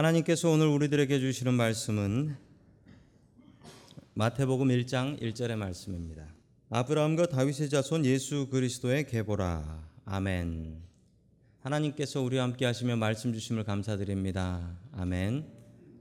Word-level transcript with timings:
하나님께서 0.00 0.48
오늘 0.48 0.66
우리들에게 0.68 1.20
주시는 1.20 1.52
말씀은 1.52 2.34
마태복음 4.14 4.68
1장 4.68 5.20
1절의 5.20 5.56
말씀입니다. 5.56 6.26
아브라함과 6.70 7.26
다윗의 7.26 7.68
자손 7.68 8.06
예수 8.06 8.48
그리스도의 8.48 9.06
계보라. 9.06 9.86
아멘. 10.06 10.80
하나님께서 11.60 12.22
우리와 12.22 12.44
함께 12.44 12.64
하시며 12.64 12.96
말씀 12.96 13.34
주심을 13.34 13.64
감사드립니다. 13.64 14.78
아멘. 14.92 15.46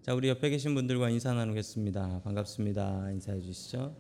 자, 0.02 0.14
우리 0.14 0.30
옆에 0.30 0.50
계신 0.50 0.76
분들과 0.76 1.10
인사 1.10 1.34
나누겠습니다. 1.34 2.22
반갑습니다. 2.24 3.12
인사해 3.12 3.42
주시죠. 3.42 3.98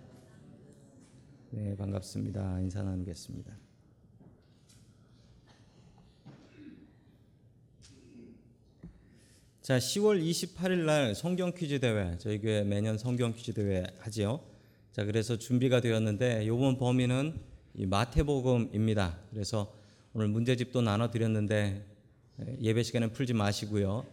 네, 1.51 1.75
반갑습니다. 1.75 2.61
인사 2.61 2.83
나누겠습니다. 2.83 3.68
자, 9.69 9.77
10월 9.77 10.19
28일 10.19 10.85
날 10.85 11.13
성경 11.13 11.51
퀴즈 11.53 11.79
대회 11.79 12.17
저희 12.17 12.39
교회 12.39 12.63
매년 12.63 12.97
성경 12.97 13.35
퀴즈 13.35 13.53
대회 13.53 13.85
하지요. 13.99 14.39
자, 14.91 15.05
그래서 15.05 15.37
준비가 15.37 15.79
되었는데 15.79 16.47
요번 16.47 16.79
범위는 16.79 17.39
이 17.75 17.85
마태복음입니다. 17.85 19.19
그래서 19.29 19.71
오늘 20.13 20.27
문제집도 20.27 20.81
나눠 20.81 21.11
드렸는데 21.11 21.85
예배 22.59 22.81
시간에 22.81 23.11
풀지 23.11 23.33
마시고요. 23.33 24.07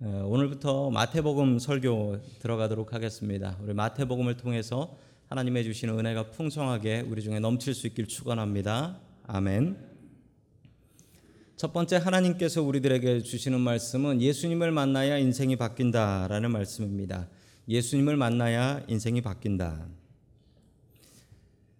어, 0.00 0.24
오늘부터 0.26 0.90
마태복음 0.90 1.60
설교 1.60 2.18
들어가도록 2.40 2.92
하겠습니다. 2.92 3.56
우리 3.62 3.72
마태복음을 3.72 4.36
통해서 4.36 4.98
하나님의 5.28 5.64
주시는 5.64 5.98
은혜가 5.98 6.32
풍성하게 6.32 7.06
우리 7.08 7.22
중에 7.22 7.38
넘칠 7.38 7.72
수 7.72 7.86
있길 7.86 8.06
축원합니다. 8.06 9.00
아멘. 9.28 9.89
첫 11.60 11.74
번째 11.74 11.96
하나님께서 11.96 12.62
우리들에게 12.62 13.20
주시는 13.20 13.60
말씀은 13.60 14.22
예수님을 14.22 14.72
만나야 14.72 15.18
인생이 15.18 15.56
바뀐다라는 15.56 16.50
말씀입니다. 16.52 17.28
예수님을 17.68 18.16
만나야 18.16 18.84
인생이 18.88 19.20
바뀐다. 19.20 19.86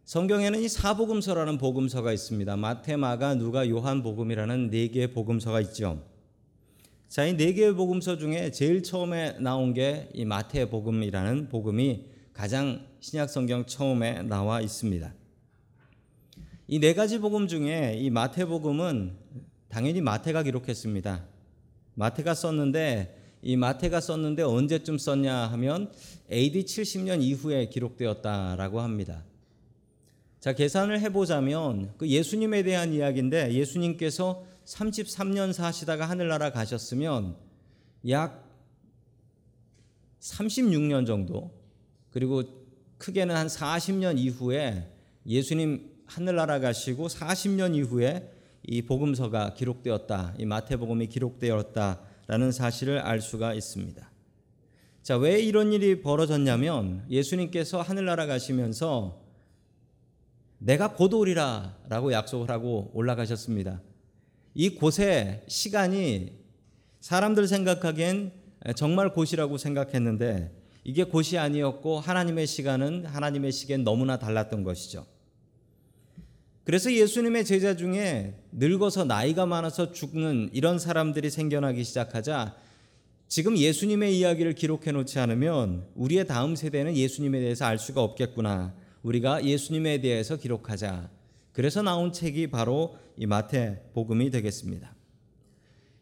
성경에는 0.05 0.61
이 0.61 0.69
사복음서라는 0.69 1.56
복음서가 1.56 2.12
있습니다. 2.12 2.59
마태, 2.59 2.97
마가, 2.97 3.37
누가, 3.37 3.67
요한 3.70 4.03
복음이라는 4.03 4.69
네 4.69 4.89
개의 4.89 5.12
복음서가 5.12 5.62
있죠. 5.62 6.05
자, 7.09 7.25
이 7.25 7.34
네 7.34 7.55
개의 7.55 7.75
복음서 7.75 8.19
중에 8.19 8.50
제일 8.50 8.83
처음에 8.83 9.39
나온 9.39 9.72
게 9.72 10.11
이 10.12 10.27
마태 10.27 10.69
복음이라는 10.69 11.48
복음이 11.48 12.05
가장 12.34 12.84
신약 13.00 13.31
성경 13.31 13.65
처음에 13.65 14.25
나와 14.25 14.61
있습니다. 14.61 15.15
이 16.69 16.81
네 16.81 16.92
가지 16.92 17.19
복음 17.19 17.48
중에 17.48 17.97
이 17.98 18.11
마태 18.11 18.44
복음은 18.44 19.17
당연히 19.70 20.00
마태가 20.00 20.42
기록했습니다. 20.42 21.24
마태가 21.94 22.34
썼는데 22.34 23.38
이 23.42 23.56
마태가 23.56 24.00
썼는데 24.00 24.42
언제쯤 24.42 24.98
썼냐 24.98 25.34
하면 25.52 25.92
AD 26.30 26.64
70년 26.64 27.22
이후에 27.22 27.68
기록되었다라고 27.68 28.80
합니다. 28.80 29.24
자, 30.41 30.52
계산을 30.52 31.00
해보자면 31.00 31.94
그 31.98 32.08
예수님에 32.08 32.62
대한 32.62 32.92
이야기인데 32.92 33.52
예수님께서 33.52 34.44
33년 34.64 35.52
사시다가 35.52 36.08
하늘나라 36.08 36.50
가셨으면 36.50 37.36
약 38.08 38.48
36년 40.20 41.06
정도 41.06 41.50
그리고 42.10 42.42
크게는 42.98 43.36
한 43.36 43.46
40년 43.46 44.18
이후에 44.18 44.91
예수님 45.26 45.91
하늘나라 46.06 46.58
가시고 46.58 47.08
40년 47.08 47.74
이후에 47.76 48.39
이 48.62 48.83
복음서가 48.83 49.55
기록되었다. 49.55 50.34
이 50.39 50.44
마태복음이 50.44 51.06
기록되었다라는 51.08 52.53
사실을 52.53 52.98
알 52.98 53.21
수가 53.21 53.54
있습니다. 53.54 54.10
자, 55.03 55.16
왜 55.16 55.41
이런 55.41 55.72
일이 55.72 56.03
벌어졌냐면 56.03 57.04
예수님께서 57.10 57.81
하늘나라 57.81 58.26
가시면서 58.26 59.21
내가 60.59 60.94
곧 60.94 61.15
오리라라고 61.15 62.12
약속을 62.12 62.50
하고 62.50 62.91
올라가셨습니다. 62.93 63.81
이 64.54 64.75
곳의 64.75 65.44
시간이 65.48 66.38
사람들 67.00 67.48
생각하기엔 67.48 68.32
정말 68.77 69.15
곧이라고 69.15 69.56
생각했는데 69.56 70.54
이게 70.84 71.04
곧이 71.04 71.38
아니었고 71.38 71.98
하나님의 72.00 72.47
시간은 72.47 73.06
하나님의 73.06 73.53
시기엔 73.53 73.84
너무나 73.84 74.19
달랐던 74.19 74.65
것이죠. 74.65 75.06
그래서 76.70 76.92
예수님의 76.92 77.44
제자 77.47 77.75
중에 77.75 78.32
늙어서 78.53 79.03
나이가 79.03 79.44
많아서 79.44 79.91
죽는 79.91 80.50
이런 80.53 80.78
사람들이 80.78 81.28
생겨나기 81.28 81.82
시작하자 81.82 82.54
지금 83.26 83.58
예수님의 83.58 84.16
이야기를 84.16 84.53
기록해 84.53 84.92
놓지 84.92 85.19
않으면 85.19 85.88
우리의 85.97 86.28
다음 86.28 86.54
세대는 86.54 86.94
예수님에 86.94 87.41
대해서 87.41 87.64
알 87.64 87.76
수가 87.76 88.04
없겠구나. 88.04 88.72
우리가 89.03 89.44
예수님에 89.44 90.00
대해서 90.00 90.36
기록하자. 90.36 91.10
그래서 91.53 91.82
나온 91.82 92.12
책이 92.12 92.53
바로 92.53 92.97
이 93.16 93.26
마태 93.26 93.91
복음이 93.92 94.30
되겠습니다. 94.30 94.94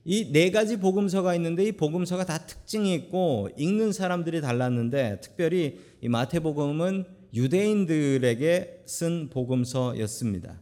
이 0.04 0.30
네 0.32 0.50
가지 0.50 0.76
복음서가 0.76 1.34
있는데 1.36 1.64
이 1.64 1.72
복음서가 1.72 2.26
다 2.26 2.44
특징이 2.46 2.92
있고 2.94 3.48
읽는 3.56 3.92
사람들이 3.92 4.42
달랐는데 4.42 5.22
특별히 5.22 5.78
이 6.02 6.10
마태 6.10 6.40
복음은 6.40 7.06
유대인들에게 7.34 8.84
쓴 8.86 9.28
복음서였습니다. 9.30 10.60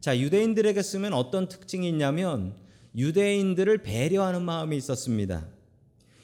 자, 0.00 0.18
유대인들에게 0.18 0.80
쓰면 0.80 1.12
어떤 1.12 1.48
특징이 1.48 1.88
있냐면 1.88 2.54
유대인들을 2.96 3.78
배려하는 3.78 4.42
마음이 4.42 4.76
있었습니다. 4.76 5.46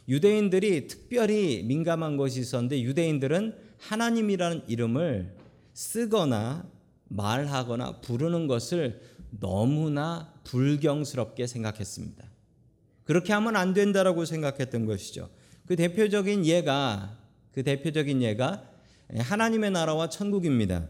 유대인들이 0.09 0.87
특별히 0.87 1.62
민감한 1.65 2.16
것이 2.16 2.41
있었는데 2.41 2.82
유대인들은 2.82 3.54
하나님이라는 3.78 4.62
이름을 4.69 5.34
쓰거나 5.75 6.69
말하거나 7.09 8.00
부르는 8.00 8.47
것을 8.47 9.00
너무나 9.38 10.33
불경스럽게 10.44 11.47
생각했습니다. 11.47 12.25
그렇게 13.04 13.33
하면 13.33 13.56
안 13.56 13.75
된다라고 13.75 14.25
생각했던 14.25 14.87
것이죠. 14.87 15.28
그 15.66 15.77
대표적인 15.77 16.47
예가 16.47 17.19
그 17.53 17.62
대표적인 17.62 18.22
예가 18.22 18.76
하나님의 19.15 19.71
나라와 19.71 20.09
천국입니다. 20.09 20.87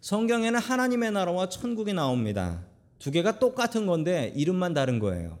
성경에는 0.00 0.58
하나님의 0.60 1.12
나라와 1.12 1.48
천국이 1.48 1.92
나옵니다. 1.92 2.64
두 2.98 3.10
개가 3.10 3.38
똑같은 3.38 3.86
건데 3.86 4.32
이름만 4.36 4.74
다른 4.74 4.98
거예요. 4.98 5.38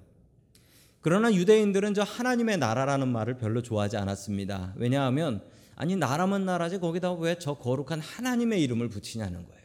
그러나 1.00 1.32
유대인들은 1.32 1.94
저 1.94 2.02
하나님의 2.02 2.58
나라라는 2.58 3.08
말을 3.08 3.38
별로 3.38 3.62
좋아하지 3.62 3.96
않았습니다. 3.96 4.74
왜냐하면 4.76 5.42
아니 5.76 5.96
나라면 5.96 6.44
나라지 6.44 6.78
거기다 6.78 7.12
왜 7.14 7.36
저 7.38 7.54
거룩한 7.54 8.00
하나님의 8.00 8.62
이름을 8.62 8.88
붙이냐는 8.90 9.46
거예요. 9.46 9.60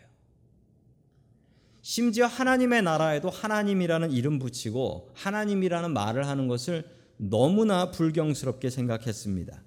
심지어 1.82 2.26
하나님의 2.26 2.82
나라에도 2.84 3.30
하나님이라는 3.30 4.12
이름 4.12 4.40
붙이고 4.40 5.12
하나님이라는 5.14 5.92
말을 5.92 6.26
하는 6.26 6.48
것을 6.48 6.90
너무나 7.18 7.92
불경스럽게 7.92 8.70
생각했습니다. 8.70 9.62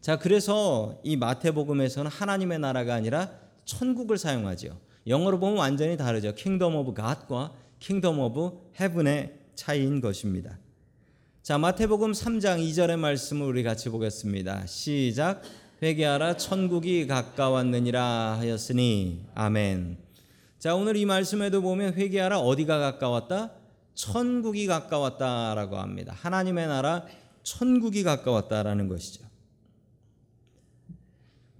자, 0.00 0.18
그래서 0.18 0.98
이 1.02 1.16
마태복음에서는 1.16 2.10
하나님의 2.10 2.58
나라가 2.58 2.94
아니라 2.94 3.30
천국을 3.66 4.16
사용하죠. 4.16 4.78
영어로 5.06 5.38
보면 5.38 5.58
완전히 5.58 5.96
다르죠. 5.96 6.34
Kingdom 6.34 6.74
of 6.76 6.94
God과 6.94 7.52
Kingdom 7.80 8.18
of 8.20 8.60
Heaven의 8.80 9.34
차이인 9.54 10.00
것입니다. 10.00 10.58
자, 11.42 11.58
마태복음 11.58 12.12
3장 12.12 12.58
2절의 12.60 12.98
말씀을 12.98 13.46
우리 13.46 13.62
같이 13.62 13.90
보겠습니다. 13.90 14.66
시작. 14.66 15.42
회개하라 15.82 16.36
천국이 16.36 17.06
가까웠느니라 17.06 18.36
하였으니 18.38 19.24
아멘. 19.34 19.96
자, 20.58 20.74
오늘 20.74 20.96
이 20.96 21.06
말씀에도 21.06 21.62
보면 21.62 21.94
회개하라 21.94 22.38
어디가 22.40 22.78
가까웠다? 22.78 23.52
천국이 23.94 24.66
가까웠다라고 24.66 25.76
합니다. 25.78 26.14
하나님의 26.16 26.66
나라 26.68 27.06
천국이 27.42 28.02
가까웠다라는 28.02 28.88
것이죠. 28.88 29.29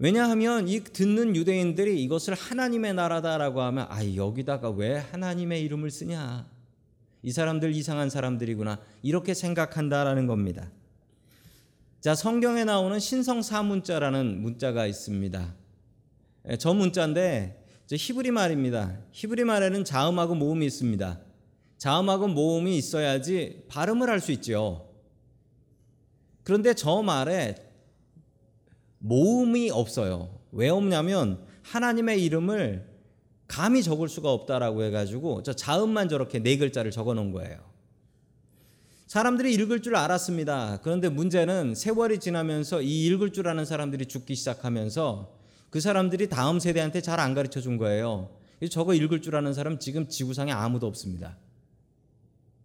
왜냐하면 0.03 0.67
이 0.67 0.79
듣는 0.83 1.35
유대인들이 1.35 2.01
이것을 2.01 2.33
하나님의 2.33 2.95
나라다라고 2.95 3.61
하면 3.61 3.85
아 3.87 4.03
여기다가 4.15 4.71
왜 4.71 4.97
하나님의 4.97 5.61
이름을 5.61 5.91
쓰냐 5.91 6.49
이 7.21 7.31
사람들 7.31 7.75
이상한 7.75 8.09
사람들이구나 8.09 8.79
이렇게 9.03 9.35
생각한다라는 9.35 10.25
겁니다. 10.25 10.71
자 11.99 12.15
성경에 12.15 12.63
나오는 12.63 12.97
신성 12.99 13.43
사문자라는 13.43 14.41
문자가 14.41 14.87
있습니다. 14.87 15.53
예, 16.49 16.57
저 16.57 16.73
문자인데 16.73 17.63
히브리 17.91 18.31
말입니다. 18.31 18.97
히브리 19.11 19.43
말에는 19.43 19.85
자음하고 19.85 20.33
모음이 20.33 20.65
있습니다. 20.65 21.19
자음하고 21.77 22.27
모음이 22.27 22.75
있어야지 22.75 23.65
발음을 23.67 24.09
할 24.09 24.19
수 24.19 24.31
있죠. 24.31 24.89
그런데 26.41 26.73
저 26.73 27.03
말에 27.03 27.70
모음이 29.01 29.69
없어요. 29.69 30.39
왜 30.51 30.69
없냐면 30.69 31.45
하나님의 31.63 32.23
이름을 32.23 32.89
감히 33.47 33.83
적을 33.83 34.07
수가 34.07 34.31
없다라고 34.31 34.83
해가지고 34.83 35.43
저 35.43 35.53
자음만 35.53 36.07
저렇게 36.07 36.39
네 36.39 36.57
글자를 36.57 36.91
적어 36.91 37.13
놓은 37.13 37.31
거예요. 37.31 37.59
사람들이 39.07 39.53
읽을 39.55 39.81
줄 39.81 39.97
알았습니다. 39.97 40.79
그런데 40.83 41.09
문제는 41.09 41.75
세월이 41.75 42.19
지나면서 42.19 42.81
이 42.81 43.05
읽을 43.07 43.33
줄 43.33 43.49
아는 43.49 43.65
사람들이 43.65 44.05
죽기 44.05 44.35
시작하면서 44.35 45.35
그 45.69 45.81
사람들이 45.81 46.29
다음 46.29 46.59
세대한테 46.59 47.01
잘 47.01 47.19
안 47.19 47.33
가르쳐 47.33 47.59
준 47.59 47.77
거예요. 47.77 48.29
저거 48.69 48.93
읽을 48.93 49.21
줄 49.21 49.35
아는 49.35 49.53
사람 49.53 49.79
지금 49.79 50.07
지구상에 50.07 50.51
아무도 50.51 50.87
없습니다. 50.87 51.37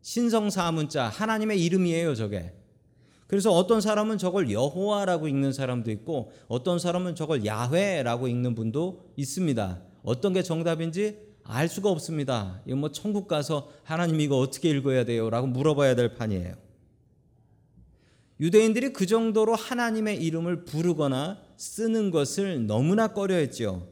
신성사문자 0.03 1.09
하나님의 1.09 1.65
이름이에요, 1.65 2.15
저게. 2.15 2.53
그래서 3.27 3.53
어떤 3.53 3.81
사람은 3.81 4.19
저걸 4.19 4.51
여호와라고 4.51 5.27
읽는 5.29 5.53
사람도 5.53 5.91
있고 5.91 6.33
어떤 6.49 6.79
사람은 6.79 7.15
저걸 7.15 7.45
야훼라고 7.45 8.29
읽는 8.29 8.55
분도 8.55 9.05
있습니다. 9.17 9.83
어떤 10.05 10.33
게 10.33 10.43
정답인지 10.43 11.19
알 11.43 11.69
수가 11.69 11.91
없습니다. 11.91 12.61
이거 12.67 12.77
뭐 12.77 12.93
천국 12.93 13.29
가서 13.29 13.71
하나님 13.83 14.21
이거 14.21 14.39
어떻게 14.39 14.71
읽어야 14.71 15.05
돼요라고 15.05 15.47
물어봐야 15.49 15.95
될 15.95 16.15
판이에요. 16.15 16.55
유대인들이 18.39 18.93
그 18.93 19.07
정도로 19.07 19.55
하나님의 19.55 20.23
이름을 20.23 20.65
부르거나 20.65 21.39
쓰는 21.57 22.11
것을 22.11 22.67
너무나 22.67 23.09
꺼려했죠. 23.09 23.89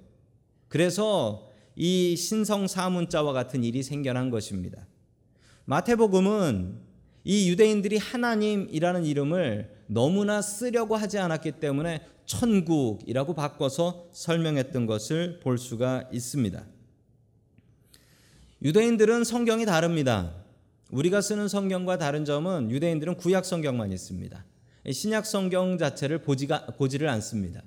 그래서 0.68 1.48
이 1.76 2.14
신성 2.16 2.66
사문자와 2.66 3.32
같은 3.32 3.64
일이 3.64 3.82
생겨난 3.82 4.30
것입니다. 4.30 4.86
마태복음은 5.64 6.93
이 7.24 7.50
유대인들이 7.50 7.96
하나님이라는 7.96 9.04
이름을 9.04 9.70
너무나 9.86 10.42
쓰려고 10.42 10.94
하지 10.94 11.18
않았기 11.18 11.52
때문에 11.52 12.06
천국이라고 12.26 13.34
바꿔서 13.34 14.08
설명했던 14.12 14.86
것을 14.86 15.40
볼 15.40 15.58
수가 15.58 16.08
있습니다. 16.12 16.64
유대인들은 18.62 19.24
성경이 19.24 19.66
다릅니다. 19.66 20.34
우리가 20.90 21.20
쓰는 21.20 21.48
성경과 21.48 21.98
다른 21.98 22.24
점은 22.24 22.70
유대인들은 22.70 23.16
구약 23.16 23.44
성경만 23.44 23.92
있습니다. 23.92 24.44
신약 24.90 25.26
성경 25.26 25.78
자체를 25.78 26.18
보지가, 26.18 26.66
보지를 26.76 27.08
않습니다. 27.08 27.62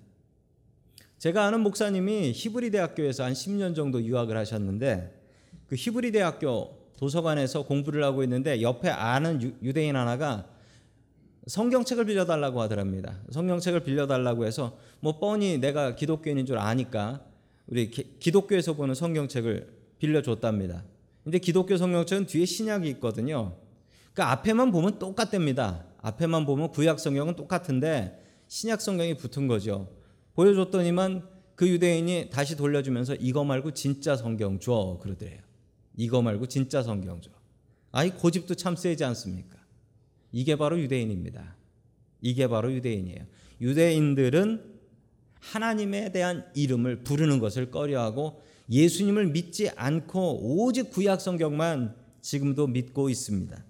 제가 1.17 1.45
아는 1.45 1.61
목사님이 1.61 2.31
히브리 2.33 2.69
대학교에서 2.71 3.23
한 3.23 3.33
10년 3.33 3.75
정도 3.75 4.03
유학을 4.03 4.37
하셨는데 4.37 5.19
그 5.67 5.75
히브리 5.75 6.11
대학교 6.11 6.76
도서관에서 6.97 7.63
공부를 7.63 8.03
하고 8.03 8.23
있는데 8.23 8.61
옆에 8.61 8.89
아는 8.89 9.55
유대인 9.61 9.95
하나가 9.95 10.45
성경책을 11.47 12.05
빌려달라고 12.05 12.61
하더랍니다. 12.61 13.19
성경책을 13.31 13.81
빌려달라고 13.81 14.45
해서 14.45 14.77
뭐 14.99 15.19
뻔히 15.19 15.59
내가 15.59 15.95
기독교인인 15.95 16.45
줄 16.45 16.57
아니까 16.57 17.21
우리 17.67 17.89
기독교에서 17.89 18.73
보는 18.73 18.95
성경책을 18.95 19.67
빌려줬답니다. 19.99 20.83
근데 21.23 21.39
기독교 21.39 21.77
성경책은 21.77 22.25
뒤에 22.25 22.45
신약이 22.45 22.89
있거든요. 22.91 23.55
그 24.13 24.23
앞에만 24.23 24.71
보면 24.71 24.99
똑같답니다. 24.99 25.85
앞에만 26.01 26.45
보면 26.45 26.71
구약 26.71 26.99
성경은 26.99 27.35
똑같은데 27.35 28.23
신약 28.47 28.81
성경이 28.81 29.15
붙은 29.15 29.47
거죠. 29.47 29.89
보여줬더니만 30.33 31.27
그 31.55 31.67
유대인이 31.67 32.29
다시 32.31 32.55
돌려주면서 32.55 33.15
이거 33.15 33.43
말고 33.43 33.71
진짜 33.71 34.15
성경 34.15 34.59
줘 34.59 34.99
그러더래요. 35.01 35.46
이거 35.97 36.21
말고 36.21 36.47
진짜 36.47 36.81
성경 36.81 37.19
줘. 37.19 37.31
아이 37.91 38.11
고집도 38.11 38.55
참 38.55 38.75
세지 38.75 39.03
않습니까? 39.03 39.57
이게 40.31 40.55
바로 40.55 40.79
유대인입니다. 40.79 41.55
이게 42.21 42.47
바로 42.47 42.71
유대인이에요. 42.71 43.25
유대인들은 43.59 44.77
하나님에 45.39 46.11
대한 46.11 46.45
이름을 46.55 47.03
부르는 47.03 47.39
것을 47.39 47.71
꺼려하고 47.71 48.41
예수님을 48.69 49.27
믿지 49.27 49.69
않고 49.69 50.63
오직 50.63 50.91
구약 50.91 51.21
성경만 51.21 51.95
지금도 52.21 52.67
믿고 52.67 53.09
있습니다. 53.09 53.63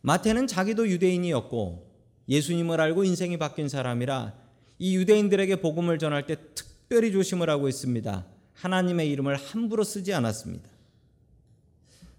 마태는 0.00 0.46
자기도 0.46 0.88
유대인이었고 0.88 1.86
예수님을 2.28 2.80
알고 2.80 3.04
인생이 3.04 3.36
바뀐 3.38 3.68
사람이라 3.68 4.34
이 4.78 4.96
유대인들에게 4.96 5.56
복음을 5.56 5.98
전할 5.98 6.26
때 6.26 6.36
특별히 6.54 7.12
조심을 7.12 7.50
하고 7.50 7.68
있습니다. 7.68 8.26
하나님의 8.54 9.10
이름을 9.10 9.36
함부로 9.36 9.84
쓰지 9.84 10.14
않았습니다. 10.14 10.68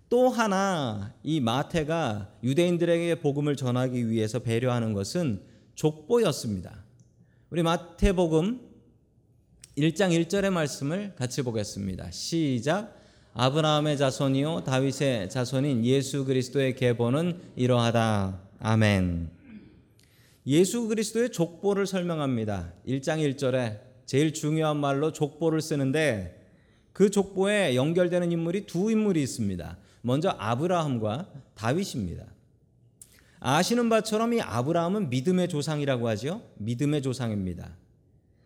또 0.09 0.27
하나 0.27 1.13
이 1.23 1.39
마태가 1.39 2.31
유대인들에게 2.43 3.19
복음을 3.19 3.55
전하기 3.55 4.09
위해서 4.09 4.39
배려하는 4.39 4.93
것은 4.93 5.41
족보였습니다. 5.75 6.83
우리 7.51 7.61
마태복음 7.61 8.59
1장 9.77 10.09
1절의 10.09 10.49
말씀을 10.49 11.13
같이 11.15 11.43
보겠습니다. 11.43 12.09
시작. 12.11 12.97
아브라함의 13.33 13.97
자손이요 13.99 14.63
다윗의 14.65 15.29
자손인 15.29 15.85
예수 15.85 16.25
그리스도의 16.25 16.75
계보는 16.75 17.39
이러하다. 17.55 18.41
아멘. 18.59 19.29
예수 20.47 20.87
그리스도의 20.87 21.31
족보를 21.31 21.85
설명합니다. 21.85 22.73
1장 22.87 23.19
1절에 23.19 23.79
제일 24.07 24.33
중요한 24.33 24.77
말로 24.77 25.13
족보를 25.13 25.61
쓰는데 25.61 26.35
그 26.93 27.11
족보에 27.11 27.75
연결되는 27.75 28.31
인물이 28.31 28.65
두 28.65 28.91
인물이 28.91 29.21
있습니다. 29.21 29.77
먼저 30.01 30.29
아브라함과 30.37 31.29
다윗입니다. 31.55 32.25
아시는 33.39 33.89
바처럼 33.89 34.33
이 34.33 34.41
아브라함은 34.41 35.09
믿음의 35.09 35.49
조상이라고 35.49 36.07
하죠. 36.09 36.41
믿음의 36.57 37.01
조상입니다. 37.01 37.75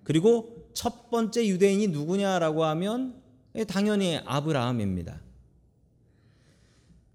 그리고 0.04 0.70
첫 0.74 1.10
번째 1.10 1.48
유대인이 1.48 1.88
누구냐라고 1.88 2.66
하면 2.66 3.22
당연히 3.68 4.20
아브라함입니다. 4.26 5.22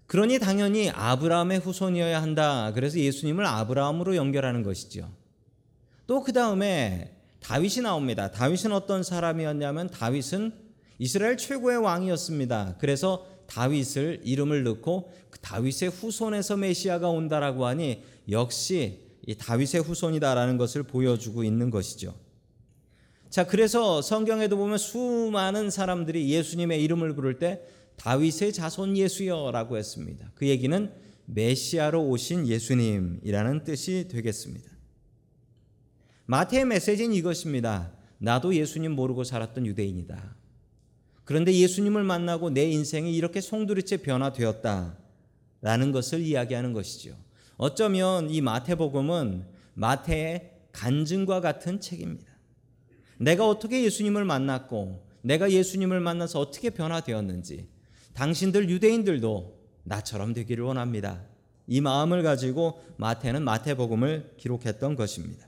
그러니 0.07 0.39
당연히 0.39 0.89
아브라함의 0.89 1.59
후손이어야 1.59 2.21
한다. 2.21 2.71
그래서 2.73 2.99
예수님을 2.99 3.45
아브라함으로 3.45 4.15
연결하는 4.15 4.63
것이죠. 4.63 5.09
또 6.07 6.23
그 6.23 6.33
다음에 6.33 7.15
다윗이 7.41 7.81
나옵니다. 7.83 8.31
다윗은 8.31 8.71
어떤 8.71 9.03
사람이었냐면 9.03 9.89
다윗은 9.89 10.53
이스라엘 10.97 11.37
최고의 11.37 11.77
왕이었습니다. 11.77 12.75
그래서 12.79 13.27
다윗을 13.49 14.21
이름을 14.23 14.63
넣고 14.63 15.11
그 15.29 15.39
다윗의 15.39 15.89
후손에서 15.89 16.57
메시아가 16.57 17.09
온다라고 17.09 17.65
하니 17.65 18.03
역시 18.29 18.99
이 19.27 19.35
다윗의 19.35 19.81
후손이다라는 19.83 20.57
것을 20.57 20.83
보여주고 20.83 21.43
있는 21.43 21.69
것이죠. 21.69 22.15
자, 23.29 23.45
그래서 23.45 24.01
성경에도 24.01 24.57
보면 24.57 24.77
수많은 24.77 25.69
사람들이 25.69 26.29
예수님의 26.29 26.83
이름을 26.83 27.15
부를 27.15 27.37
때 27.37 27.61
다윗의 27.97 28.53
자손 28.53 28.97
예수여라고 28.97 29.77
했습니다. 29.77 30.31
그 30.35 30.47
얘기는 30.47 30.91
메시아로 31.25 32.07
오신 32.07 32.47
예수님이라는 32.47 33.63
뜻이 33.63 34.07
되겠습니다. 34.09 34.69
마태의 36.25 36.65
메시지는 36.65 37.13
이것입니다. 37.15 37.91
나도 38.19 38.55
예수님 38.55 38.93
모르고 38.93 39.23
살았던 39.23 39.65
유대인이다. 39.65 40.38
그런데 41.29 41.53
예수님을 41.53 42.03
만나고 42.03 42.49
내 42.49 42.67
인생이 42.71 43.15
이렇게 43.15 43.39
송두리째 43.39 43.97
변화되었다. 43.97 44.97
라는 45.61 45.91
것을 45.91 46.21
이야기하는 46.21 46.73
것이죠. 46.73 47.15
어쩌면 47.55 48.31
이 48.31 48.41
마태복음은 48.41 49.45
마태의 49.75 50.49
간증과 50.71 51.41
같은 51.41 51.79
책입니다. 51.81 52.31
내가 53.19 53.47
어떻게 53.47 53.83
예수님을 53.83 54.25
만났고 54.25 55.05
내가 55.21 55.51
예수님을 55.51 55.99
만나서 55.99 56.39
어떻게 56.39 56.71
변화되었는지 56.71 57.67
당신들 58.13 58.67
유대인들도 58.67 59.55
나처럼 59.83 60.33
되기를 60.33 60.63
원합니다. 60.63 61.21
이 61.67 61.79
마음을 61.79 62.23
가지고 62.23 62.81
마태는 62.97 63.43
마태복음을 63.43 64.33
기록했던 64.37 64.95
것입니다. 64.95 65.47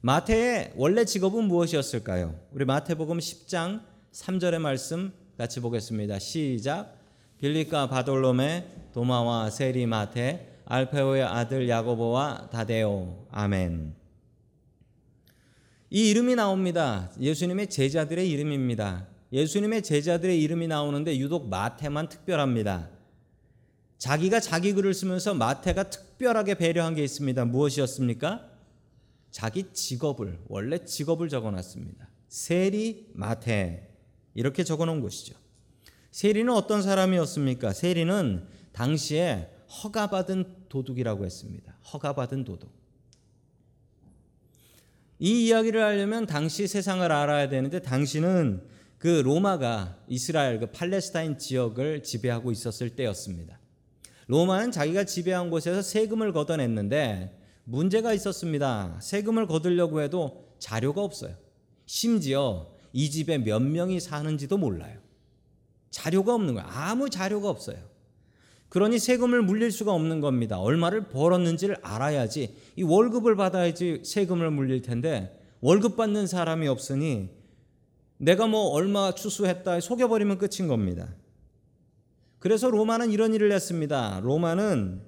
마태의 0.00 0.72
원래 0.74 1.04
직업은 1.04 1.44
무엇이었을까요? 1.44 2.40
우리 2.50 2.64
마태복음 2.64 3.18
10장 3.18 3.91
3절의 4.12 4.58
말씀 4.58 5.10
같이 5.38 5.60
보겠습니다. 5.60 6.18
시작. 6.18 6.98
빌리카 7.38 7.88
바돌롬의 7.88 8.90
도마와 8.92 9.48
세리마테 9.48 10.60
알페오의 10.66 11.22
아들 11.22 11.68
야고보와 11.68 12.50
다데오 12.52 13.26
아멘. 13.30 13.94
이 15.88 16.10
이름이 16.10 16.34
나옵니다. 16.34 17.10
예수님의 17.20 17.70
제자들의 17.70 18.30
이름입니다. 18.30 19.08
예수님의 19.32 19.82
제자들의 19.82 20.40
이름이 20.42 20.68
나오는데 20.68 21.18
유독 21.18 21.48
마태만 21.48 22.10
특별합니다. 22.10 22.90
자기가 23.96 24.40
자기 24.40 24.74
글을 24.74 24.92
쓰면서 24.92 25.32
마태가 25.32 25.88
특별하게 25.88 26.54
배려한 26.54 26.94
게 26.94 27.02
있습니다. 27.02 27.46
무엇이었습니까? 27.46 28.50
자기 29.30 29.72
직업을 29.72 30.38
원래 30.48 30.84
직업을 30.84 31.30
적어놨습니다. 31.30 32.08
세리 32.28 33.10
마태 33.14 33.91
이렇게 34.34 34.64
적어 34.64 34.84
놓은 34.84 35.00
것이죠. 35.00 35.34
세리는 36.10 36.52
어떤 36.52 36.82
사람이었습니까? 36.82 37.72
세리는 37.72 38.46
당시에 38.72 39.50
허가받은 39.82 40.68
도둑이라고 40.68 41.24
했습니다. 41.24 41.76
허가받은 41.92 42.44
도둑. 42.44 42.70
이 45.18 45.46
이야기를 45.46 45.82
하려면 45.82 46.26
당시 46.26 46.66
세상을 46.66 47.10
알아야 47.10 47.48
되는데 47.48 47.80
당시는 47.80 48.62
그 48.98 49.06
로마가 49.06 49.98
이스라엘 50.08 50.58
그 50.60 50.66
팔레스타인 50.66 51.38
지역을 51.38 52.02
지배하고 52.02 52.50
있었을 52.52 52.90
때였습니다. 52.90 53.58
로마는 54.26 54.72
자기가 54.72 55.04
지배한 55.04 55.50
곳에서 55.50 55.82
세금을 55.82 56.32
걷어냈는데 56.32 57.38
문제가 57.64 58.12
있었습니다. 58.14 58.98
세금을 59.00 59.46
거두려고 59.46 60.02
해도 60.02 60.48
자료가 60.58 61.02
없어요. 61.02 61.34
심지어 61.86 62.71
이 62.92 63.10
집에 63.10 63.38
몇 63.38 63.60
명이 63.62 64.00
사는지도 64.00 64.58
몰라요. 64.58 64.98
자료가 65.90 66.34
없는 66.34 66.54
거예요. 66.54 66.68
아무 66.68 67.10
자료가 67.10 67.48
없어요. 67.48 67.78
그러니 68.68 68.98
세금을 68.98 69.42
물릴 69.42 69.70
수가 69.70 69.92
없는 69.92 70.20
겁니다. 70.20 70.58
얼마를 70.58 71.08
벌었는지를 71.08 71.76
알아야지 71.82 72.56
이 72.76 72.82
월급을 72.82 73.36
받아야지 73.36 74.02
세금을 74.04 74.50
물릴 74.50 74.80
텐데 74.80 75.38
월급 75.60 75.96
받는 75.96 76.26
사람이 76.26 76.66
없으니 76.68 77.28
내가 78.16 78.46
뭐 78.46 78.68
얼마 78.68 79.14
추수했다 79.14 79.80
속여버리면 79.80 80.38
끝인 80.38 80.68
겁니다. 80.68 81.14
그래서 82.38 82.70
로마는 82.70 83.10
이런 83.10 83.34
일을 83.34 83.52
했습니다. 83.52 84.20
로마는 84.22 85.02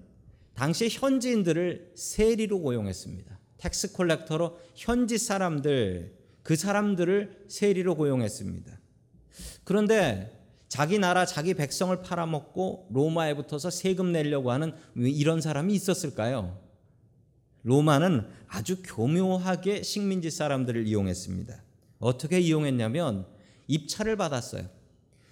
당시 0.54 0.88
현지인들을 0.90 1.92
세리로 1.94 2.60
고용했습니다. 2.60 3.38
tax 3.56 3.92
collector로 3.92 4.58
현지 4.74 5.16
사람들 5.16 6.23
그 6.44 6.54
사람들을 6.54 7.46
세리로 7.48 7.96
고용했습니다. 7.96 8.78
그런데 9.64 10.30
자기 10.68 10.98
나라 10.98 11.24
자기 11.24 11.54
백성을 11.54 12.00
팔아먹고 12.02 12.88
로마에 12.92 13.34
붙어서 13.34 13.70
세금 13.70 14.12
내려고 14.12 14.52
하는 14.52 14.74
이런 14.94 15.40
사람이 15.40 15.74
있었을까요? 15.74 16.60
로마는 17.62 18.28
아주 18.46 18.82
교묘하게 18.82 19.82
식민지 19.82 20.30
사람들을 20.30 20.86
이용했습니다. 20.86 21.62
어떻게 21.98 22.38
이용했냐면 22.40 23.26
입찰을 23.66 24.16
받았어요. 24.16 24.68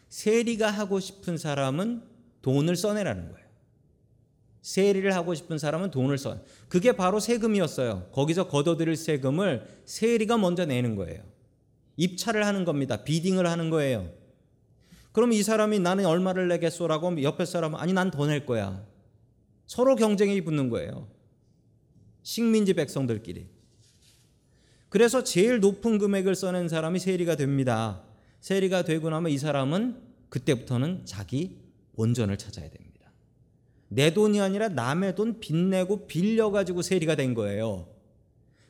세리가 0.09 0.71
하고 0.71 0.99
싶은 0.99 1.37
사람은 1.37 2.03
돈을 2.41 2.75
써내라는 2.75 3.33
거예요. 3.33 3.42
세리를 4.63 5.13
하고 5.15 5.35
싶은 5.35 5.59
사람은 5.59 5.91
돈을 5.91 6.17
써. 6.19 6.39
그게 6.69 6.93
바로 6.93 7.21
세금이었어요. 7.21 8.09
거기서 8.13 8.49
걷어들일 8.49 8.97
세금을 8.97 9.67
세리가 9.85 10.39
먼저 10.39 10.65
내는 10.65 10.95
거예요. 10.97 11.23
입찰을 11.97 12.47
하는 12.47 12.65
겁니다. 12.65 13.05
비딩을 13.05 13.47
하는 13.47 13.71
거예요. 13.71 14.11
그럼 15.13 15.33
이 15.33 15.43
사람이 15.43 15.79
나는 15.81 16.07
얼마를 16.07 16.49
내겠소라고 16.49 17.23
옆에 17.23 17.45
사람은 17.45 17.79
아니 17.79 17.93
난 17.93 18.11
더 18.11 18.27
낼 18.27 18.47
거야. 18.47 18.85
서로 19.67 19.97
경쟁이 19.97 20.41
붙는 20.43 20.71
거예요. 20.71 21.09
식민지 22.23 22.73
백성들끼리. 22.75 23.49
그래서 24.89 25.25
제일 25.25 25.61
높은 25.61 25.99
금액을 25.99 26.35
써낸 26.35 26.69
사람이 26.69 26.99
세리가 26.99 27.37
됩니다. 27.37 28.03
세리가 28.41 28.83
되고 28.83 29.11
나면 29.11 29.33
이 29.33 29.39
사람은 29.39 30.01
그때부터는 30.29 31.05
자기 31.05 31.59
본전을 31.95 32.39
찾아야 32.39 32.69
됩니다. 32.71 32.92
내 33.95 34.15
돈이 34.15 34.41
아니라 34.41 34.69
남의 34.69 35.15
돈 35.15 35.39
빚내고 35.39 36.07
빌려가지고 36.07 36.81
세리가 36.81 37.15
된 37.15 37.35
거예요. 37.35 37.89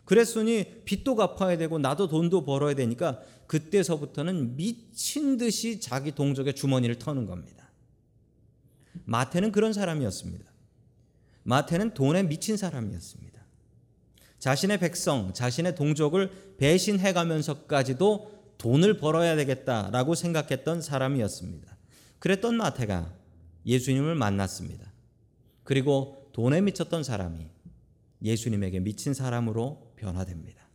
그랬으니 0.04 0.82
빚도 0.84 1.14
갚아야 1.14 1.56
되고 1.56 1.78
나도 1.78 2.08
돈도 2.08 2.44
벌어야 2.44 2.74
되니까 2.74 3.20
그때서부터는 3.46 4.56
미친 4.56 5.36
듯이 5.36 5.78
자기 5.78 6.12
동족의 6.12 6.54
주머니를 6.54 6.98
터는 6.98 7.26
겁니다. 7.26 7.70
마태는 9.04 9.52
그런 9.52 9.72
사람이었습니다. 9.72 10.44
마태는 11.44 11.94
돈에 11.94 12.24
미친 12.24 12.56
사람이었습니다. 12.56 13.40
자신의 14.40 14.80
백성, 14.80 15.32
자신의 15.32 15.76
동족을 15.76 16.56
배신해 16.58 17.12
가면서까지도 17.12 18.42
돈을 18.58 18.98
벌어야 18.98 19.36
되겠다라고 19.36 20.16
생각했던 20.16 20.82
사람이었습니다. 20.82 21.76
그랬던 22.18 22.56
마태가 22.56 23.12
예수님을 23.66 24.16
만났습니다. 24.16 24.91
그리고 25.72 26.28
돈에 26.34 26.60
미쳤던 26.60 27.02
사람이 27.02 27.46
예수님에게 28.22 28.80
미친 28.80 29.14
사람으로 29.14 29.94
변화됩니다. 29.96 30.68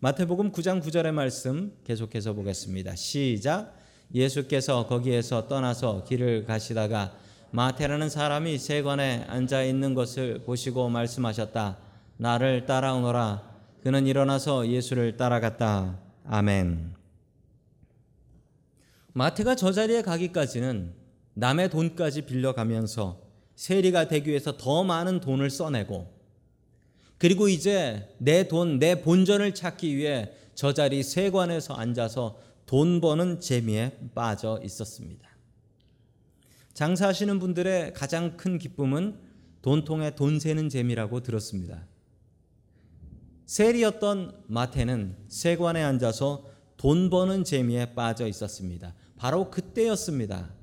마태복음 0.00 0.52
9장 0.52 0.82
9절의 0.82 1.12
말씀 1.12 1.72
계속해서 1.82 2.34
보겠습니다. 2.34 2.94
시작. 2.94 3.74
예수께서 4.14 4.86
거기에서 4.86 5.48
떠나서 5.48 6.04
길을 6.04 6.44
가시다가 6.44 7.16
마태라는 7.52 8.10
사람이 8.10 8.58
세관에 8.58 9.24
앉아 9.28 9.62
있는 9.62 9.94
것을 9.94 10.44
보시고 10.44 10.90
말씀하셨다. 10.90 11.78
나를 12.18 12.66
따라오너라. 12.66 13.50
그는 13.82 14.06
일어나서 14.06 14.68
예수를 14.68 15.16
따라갔다. 15.16 16.00
아멘. 16.26 16.92
마태가 19.14 19.54
저 19.54 19.72
자리에 19.72 20.02
가기까지는 20.02 20.92
남의 21.32 21.70
돈까지 21.70 22.26
빌려가면서 22.26 23.26
세리가 23.58 24.06
되기 24.06 24.30
위해서 24.30 24.56
더 24.56 24.84
많은 24.84 25.18
돈을 25.18 25.50
써내고 25.50 26.06
그리고 27.18 27.48
이제 27.48 28.14
내 28.18 28.46
돈, 28.46 28.78
내 28.78 29.02
본전을 29.02 29.52
찾기 29.52 29.96
위해 29.96 30.30
저 30.54 30.72
자리 30.72 31.02
세관에서 31.02 31.74
앉아서 31.74 32.38
돈 32.66 33.00
버는 33.00 33.40
재미에 33.40 33.98
빠져 34.14 34.60
있었습니다. 34.62 35.28
장사하시는 36.74 37.40
분들의 37.40 37.94
가장 37.94 38.36
큰 38.36 38.58
기쁨은 38.58 39.18
돈통에 39.62 40.14
돈 40.14 40.38
세는 40.38 40.68
재미라고 40.68 41.24
들었습니다. 41.24 41.84
세리였던 43.46 44.44
마태는 44.46 45.16
세관에 45.26 45.82
앉아서 45.82 46.46
돈 46.76 47.10
버는 47.10 47.42
재미에 47.42 47.94
빠져 47.94 48.28
있었습니다. 48.28 48.94
바로 49.16 49.50
그때였습니다. 49.50 50.54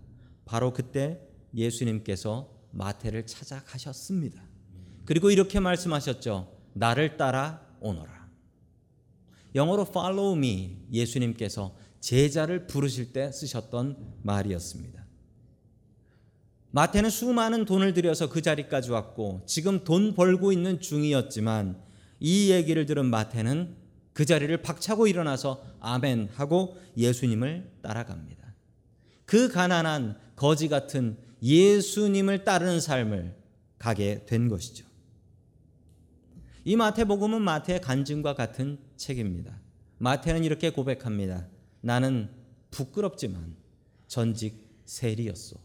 바로 0.46 0.72
그때 0.72 1.20
예수님께서 1.54 2.54
마태를 2.75 3.25
찾아가셨습니다. 3.25 4.41
그리고 5.05 5.32
이렇게 5.32 5.60
말씀하셨죠. 5.60 6.51
나를 6.74 7.17
따라 7.17 7.65
오너라. 7.79 8.27
영어로 9.55 9.86
follow 9.89 10.36
me 10.38 10.86
예수님께서 10.91 11.75
제자를 12.01 12.67
부르실 12.67 13.13
때 13.13 13.32
쓰셨던 13.32 14.15
말이었습니다. 14.24 15.05
마태는 16.72 17.10
수많은 17.10 17.63
돈을 17.63 17.94
들여서 17.94 18.29
그 18.29 18.41
자리까지 18.41 18.91
왔고 18.91 19.41
지금 19.46 19.86
돈 19.86 20.13
벌고 20.13 20.51
있는 20.51 20.82
중이었지만 20.82 21.82
이 22.20 22.51
얘기를 22.51 22.86
들은 22.86 23.05
마태는 23.05 23.77
그 24.12 24.25
자리를 24.25 24.62
박차고 24.62 25.08
일어나서 25.08 25.63
아멘 25.79 26.29
하고 26.34 26.77
예수님을 26.98 27.72
따라갑니다. 27.82 28.53
그 29.25 29.50
가난한 29.50 30.17
거지 30.36 30.67
같은 30.67 31.17
예수님을 31.46 32.44
따르는 32.44 32.82
삶을 32.82 33.36
가게 33.78 34.25
된 34.25 34.50
것이죠. 34.50 34.84
이 36.64 36.75
마태복음은 36.75 37.40
마태의 37.44 37.82
간증과 37.82 38.34
같은 38.34 38.80
책입니다. 38.98 39.62
마태는 40.00 40.44
이렇게 40.44 40.72
고백합니다. 40.72 41.48
나는 41.82 42.32
부끄럽지만 42.72 43.56
전직 44.08 44.68
세리였소. 44.86 45.58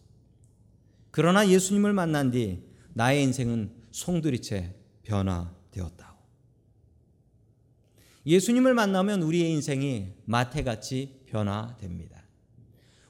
그러나 1.11 1.49
예수님을 1.49 1.95
만난 1.95 2.31
뒤 2.31 2.63
나의 2.93 3.23
인생은 3.25 3.73
송두리째 3.91 4.75
변화되었다. 5.05 6.15
예수님을 8.27 8.75
만나면 8.75 9.23
우리의 9.23 9.51
인생이 9.51 10.13
마태같이 10.27 11.23
변화됩니다. 11.27 12.23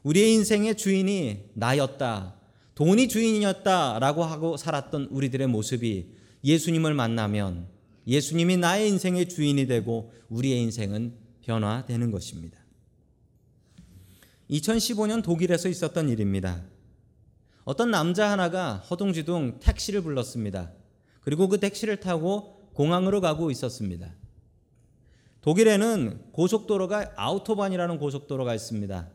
우리의 0.04 0.34
인생의 0.34 0.76
주인이 0.76 1.50
나였다. 1.54 2.39
돈이 2.80 3.08
주인이었다라고 3.08 4.24
하고 4.24 4.56
살았던 4.56 5.08
우리들의 5.10 5.46
모습이 5.48 6.14
예수님을 6.42 6.94
만나면 6.94 7.68
예수님이 8.06 8.56
나의 8.56 8.88
인생의 8.88 9.28
주인이 9.28 9.66
되고 9.66 10.14
우리의 10.30 10.62
인생은 10.62 11.14
변화되는 11.42 12.10
것입니다. 12.10 12.58
2015년 14.48 15.22
독일에서 15.22 15.68
있었던 15.68 16.08
일입니다. 16.08 16.62
어떤 17.64 17.90
남자 17.90 18.30
하나가 18.30 18.76
허둥지둥 18.76 19.58
택시를 19.60 20.00
불렀습니다. 20.00 20.72
그리고 21.20 21.48
그 21.48 21.60
택시를 21.60 22.00
타고 22.00 22.62
공항으로 22.72 23.20
가고 23.20 23.50
있었습니다. 23.50 24.10
독일에는 25.42 26.32
고속도로가 26.32 27.12
아우토반이라는 27.16 27.98
고속도로가 27.98 28.54
있습니다. 28.54 29.10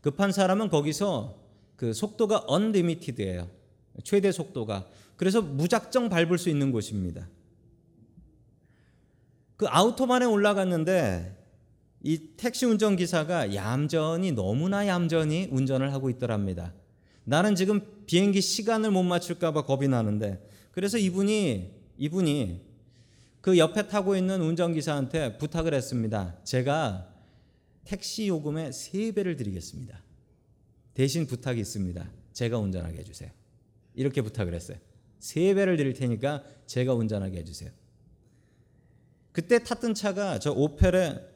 급한 0.00 0.32
사람은 0.32 0.70
거기서 0.70 1.49
그 1.80 1.94
속도가 1.94 2.44
언리미티드예요. 2.46 3.48
최대 4.04 4.30
속도가. 4.30 4.86
그래서 5.16 5.40
무작정 5.40 6.10
밟을 6.10 6.36
수 6.36 6.50
있는 6.50 6.72
곳입니다. 6.72 7.26
그 9.56 9.66
아우토반에 9.66 10.26
올라갔는데 10.26 11.42
이 12.02 12.18
택시 12.36 12.66
운전 12.66 12.96
기사가 12.96 13.54
얌전히 13.54 14.32
너무나 14.32 14.86
얌전히 14.86 15.48
운전을 15.50 15.94
하고 15.94 16.10
있더랍니다. 16.10 16.74
나는 17.24 17.54
지금 17.54 17.80
비행기 18.04 18.42
시간을 18.42 18.90
못 18.90 19.02
맞출까 19.02 19.54
봐 19.54 19.62
겁이 19.64 19.88
나는데 19.88 20.46
그래서 20.72 20.98
이분이 20.98 21.70
이분이 21.96 22.60
그 23.40 23.56
옆에 23.56 23.88
타고 23.88 24.16
있는 24.16 24.42
운전 24.42 24.74
기사한테 24.74 25.38
부탁을 25.38 25.72
했습니다. 25.72 26.36
제가 26.44 27.08
택시 27.84 28.28
요금의 28.28 28.70
3배를 28.70 29.38
드리겠습니다. 29.38 30.09
대신 31.00 31.26
부탁이 31.26 31.58
있습니다. 31.58 32.10
제가 32.34 32.58
운전하게 32.58 32.98
해주세요. 32.98 33.30
이렇게 33.94 34.20
부탁을 34.20 34.52
했어요. 34.52 34.76
세 35.18 35.54
배를 35.54 35.78
드릴 35.78 35.94
테니까 35.94 36.44
제가 36.66 36.92
운전하게 36.92 37.38
해주세요. 37.38 37.70
그때 39.32 39.64
탔던 39.64 39.94
차가 39.94 40.38
저 40.38 40.52
오펠의 40.52 41.26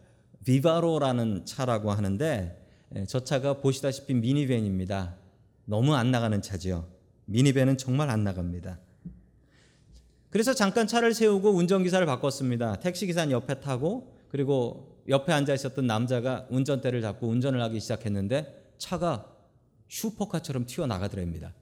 비바로라는 0.44 1.46
차라고 1.46 1.92
하는데 1.92 2.62
예, 2.94 3.06
저 3.06 3.24
차가 3.24 3.54
보시다시피 3.62 4.12
미니밴입니다. 4.12 5.16
너무 5.64 5.94
안 5.94 6.10
나가는 6.10 6.42
차지요. 6.42 6.86
미니밴은 7.24 7.78
정말 7.78 8.10
안 8.10 8.22
나갑니다. 8.22 8.78
그래서 10.28 10.52
잠깐 10.52 10.86
차를 10.86 11.14
세우고 11.14 11.52
운전기사를 11.52 12.06
바꿨습니다. 12.06 12.80
택시기사는 12.80 13.30
옆에 13.30 13.60
타고 13.60 14.14
그리고 14.28 15.00
옆에 15.08 15.32
앉아 15.32 15.54
있었던 15.54 15.86
남자가 15.86 16.46
운전대를 16.50 17.00
잡고 17.00 17.28
운전을 17.28 17.62
하기 17.62 17.80
시작했는데 17.80 18.74
차가 18.76 19.33
슈퍼카처럼 19.94 20.66
튀어나가더랍니다. 20.66 21.54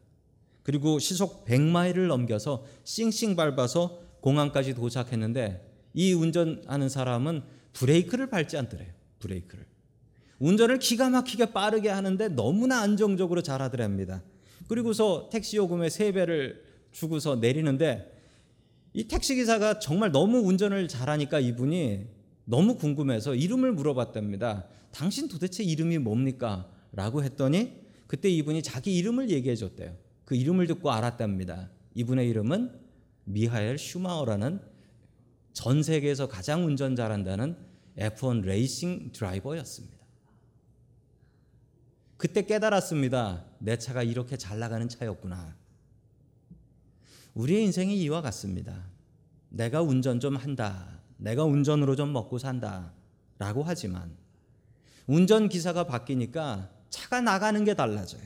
그리고 0.63 0.99
시속 0.99 1.45
100마일을 1.45 2.07
넘겨서 2.07 2.65
싱싱 2.85 3.37
밟아서 3.37 4.01
공항까지 4.21 4.75
도착했는데 4.75 5.69
이 5.93 6.13
운전하는 6.15 6.89
사람은 6.89 7.43
브레이크를 7.75 8.31
밟지 8.31 8.57
않더래요. 8.57 8.91
브레이크를. 9.19 9.67
운전을 10.39 10.79
기가 10.79 11.11
막히게 11.11 11.53
빠르게 11.53 11.91
하는데 11.91 12.29
너무나 12.29 12.81
안정적으로 12.81 13.43
잘하더랍니다. 13.43 14.23
그리고서 14.67 15.29
택시 15.31 15.57
요금의 15.59 15.91
3배를 15.91 16.61
주고서 16.91 17.37
내리는데 17.37 18.11
이 18.95 19.05
택시 19.09 19.35
기사가 19.35 19.79
정말 19.79 20.11
너무 20.11 20.39
운전을 20.39 20.89
잘하니까 20.89 21.41
이분이 21.41 22.07
너무 22.45 22.77
궁금해서 22.77 23.35
이름을 23.35 23.73
물어봤답니다. 23.73 24.67
당신 24.91 25.29
도대체 25.29 25.63
이름이 25.63 25.99
뭡니까? 25.99 26.69
라고 26.93 27.23
했더니 27.23 27.82
그때 28.13 28.29
이분이 28.29 28.63
자기 28.63 28.95
이름을 28.99 29.31
얘기해 29.31 29.57
줬대요. 29.57 29.97
그 30.27 30.35
이름을 30.35 30.67
듣고 30.67 30.91
알았답니다. 30.91 31.71
이분의 31.95 32.29
이름은 32.29 32.79
미하엘 33.25 33.79
슈마어라는 33.79 34.61
전 35.55 35.83
세계에서 35.83 36.29
가장 36.29 36.67
운전 36.67 36.95
잘한다는 36.95 37.57
F1 37.97 38.43
레이싱 38.43 39.13
드라이버였습니다. 39.13 39.97
그때 42.19 42.45
깨달았습니다. 42.45 43.47
내 43.61 43.79
차가 43.79 44.03
이렇게 44.03 44.37
잘 44.37 44.59
나가는 44.59 44.87
차였구나. 44.87 45.57
우리의 47.33 47.65
인생이 47.65 47.99
이와 48.03 48.21
같습니다. 48.21 48.91
내가 49.49 49.81
운전 49.81 50.21
좀 50.21 50.37
한다. 50.37 51.01
내가 51.17 51.45
운전으로 51.45 51.97
좀 51.97 52.13
먹고 52.13 52.37
산다. 52.37 52.93
라고 53.39 53.63
하지만 53.63 54.15
운전 55.07 55.49
기사가 55.49 55.85
바뀌니까 55.85 56.82
차가 56.93 57.21
나가는 57.21 57.65
게 57.65 57.75
달라져요. 57.75 58.23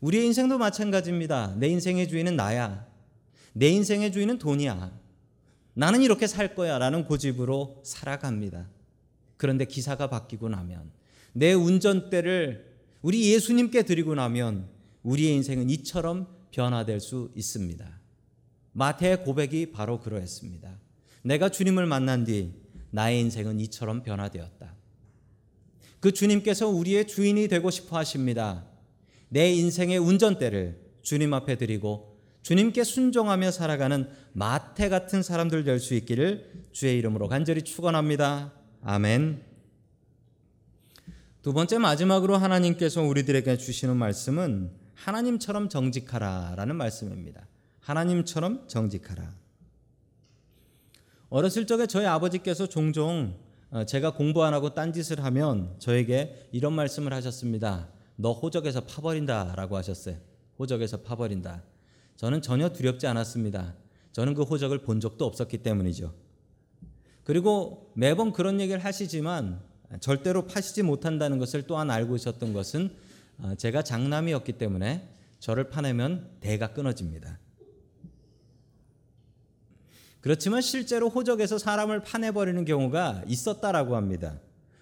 우리의 0.00 0.26
인생도 0.26 0.56
마찬가지입니다. 0.56 1.56
내 1.58 1.68
인생의 1.68 2.08
주인은 2.08 2.36
나야. 2.36 2.86
내 3.52 3.68
인생의 3.68 4.12
주인은 4.12 4.38
돈이야. 4.38 4.98
나는 5.74 6.02
이렇게 6.02 6.26
살 6.26 6.54
거야. 6.54 6.78
라는 6.78 7.04
고집으로 7.04 7.82
살아갑니다. 7.84 8.66
그런데 9.36 9.64
기사가 9.64 10.08
바뀌고 10.08 10.48
나면 10.48 10.90
내 11.32 11.52
운전대를 11.52 12.70
우리 13.02 13.32
예수님께 13.32 13.82
드리고 13.82 14.14
나면 14.14 14.68
우리의 15.02 15.34
인생은 15.34 15.68
이처럼 15.70 16.28
변화될 16.52 17.00
수 17.00 17.30
있습니다. 17.34 18.00
마태의 18.72 19.24
고백이 19.24 19.72
바로 19.72 20.00
그러했습니다. 20.00 20.78
내가 21.22 21.48
주님을 21.48 21.86
만난 21.86 22.24
뒤 22.24 22.52
나의 22.90 23.20
인생은 23.20 23.58
이처럼 23.60 24.02
변화되었다. 24.02 24.79
그 26.00 26.12
주님께서 26.12 26.68
우리의 26.68 27.06
주인이 27.06 27.46
되고 27.48 27.70
싶어 27.70 27.98
하십니다. 27.98 28.64
내 29.28 29.52
인생의 29.52 29.98
운전대를 29.98 30.80
주님 31.02 31.34
앞에 31.34 31.56
드리고 31.56 32.18
주님께 32.42 32.84
순종하며 32.84 33.50
살아가는 33.50 34.08
마태 34.32 34.88
같은 34.88 35.22
사람들 35.22 35.64
될 35.64 35.78
수 35.78 35.94
있기를 35.94 36.64
주의 36.72 36.98
이름으로 36.98 37.28
간절히 37.28 37.62
축원합니다. 37.62 38.52
아멘. 38.82 39.44
두 41.42 41.52
번째 41.52 41.78
마지막으로 41.78 42.36
하나님께서 42.36 43.02
우리들에게 43.02 43.56
주시는 43.56 43.96
말씀은 43.96 44.70
하나님처럼 44.94 45.68
정직하라라는 45.68 46.76
말씀입니다. 46.76 47.46
하나님처럼 47.80 48.68
정직하라. 48.68 49.34
어렸을 51.30 51.66
적에 51.66 51.86
저희 51.86 52.06
아버지께서 52.06 52.66
종종 52.66 53.34
어, 53.34 53.49
제가 53.86 54.14
공부 54.14 54.42
안 54.44 54.52
하고 54.52 54.74
딴짓을 54.74 55.22
하면 55.24 55.74
저에게 55.78 56.48
이런 56.50 56.72
말씀을 56.72 57.12
하셨습니다. 57.12 57.88
너 58.16 58.32
호적에서 58.32 58.82
파버린다 58.82 59.54
라고 59.56 59.76
하셨어요. 59.76 60.16
호적에서 60.58 60.98
파버린다. 60.98 61.62
저는 62.16 62.42
전혀 62.42 62.68
두렵지 62.68 63.06
않았습니다. 63.06 63.74
저는 64.12 64.34
그 64.34 64.42
호적을 64.42 64.78
본 64.78 65.00
적도 65.00 65.24
없었기 65.24 65.58
때문이죠. 65.58 66.12
그리고 67.24 67.92
매번 67.94 68.32
그런 68.32 68.60
얘기를 68.60 68.84
하시지만 68.84 69.60
절대로 70.00 70.46
파시지 70.46 70.82
못한다는 70.82 71.38
것을 71.38 71.62
또한 71.62 71.90
알고 71.90 72.16
있었던 72.16 72.52
것은 72.52 72.94
어, 73.38 73.54
제가 73.56 73.82
장남이었기 73.82 74.52
때문에 74.52 75.08
저를 75.38 75.70
파내면 75.70 76.28
대가 76.40 76.72
끊어집니다. 76.72 77.38
그렇지만 80.20 80.60
실제로 80.60 81.08
호적에서 81.08 81.58
사람을 81.58 82.02
파내버리는 82.02 82.64
경우가 82.64 83.22
있었다라고 83.26 83.96
합니다. 83.96 84.38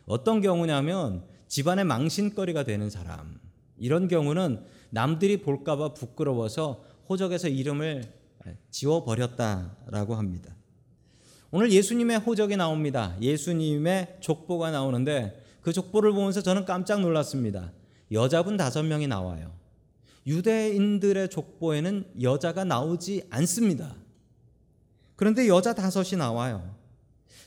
어떤 0.06 0.40
경우냐면 0.40 1.24
집안의 1.46 1.84
망신거리가 1.84 2.64
되는 2.64 2.90
사람. 2.90 3.38
이런 3.78 4.08
경우는 4.08 4.64
남들이 4.90 5.40
볼까봐 5.42 5.94
부끄러워서 5.94 6.82
호적에서 7.08 7.48
이름을 7.48 8.04
지워버렸다라고 8.70 10.14
합니다. 10.16 10.54
오늘 11.50 11.72
예수님의 11.72 12.18
호적이 12.18 12.56
나옵니다. 12.56 13.16
예수님의 13.20 14.18
족보가 14.20 14.70
나오는데 14.70 15.42
그 15.62 15.72
족보를 15.72 16.12
보면서 16.12 16.42
저는 16.42 16.64
깜짝 16.64 17.00
놀랐습니다. 17.00 17.72
여자분 18.12 18.56
다섯 18.56 18.82
명이 18.82 19.06
나와요. 19.06 19.52
유대인들의 20.26 21.30
족보에는 21.30 22.04
여자가 22.22 22.64
나오지 22.64 23.24
않습니다. 23.30 23.94
그런데 25.18 25.48
여자 25.48 25.74
다섯이 25.74 26.16
나와요. 26.16 26.76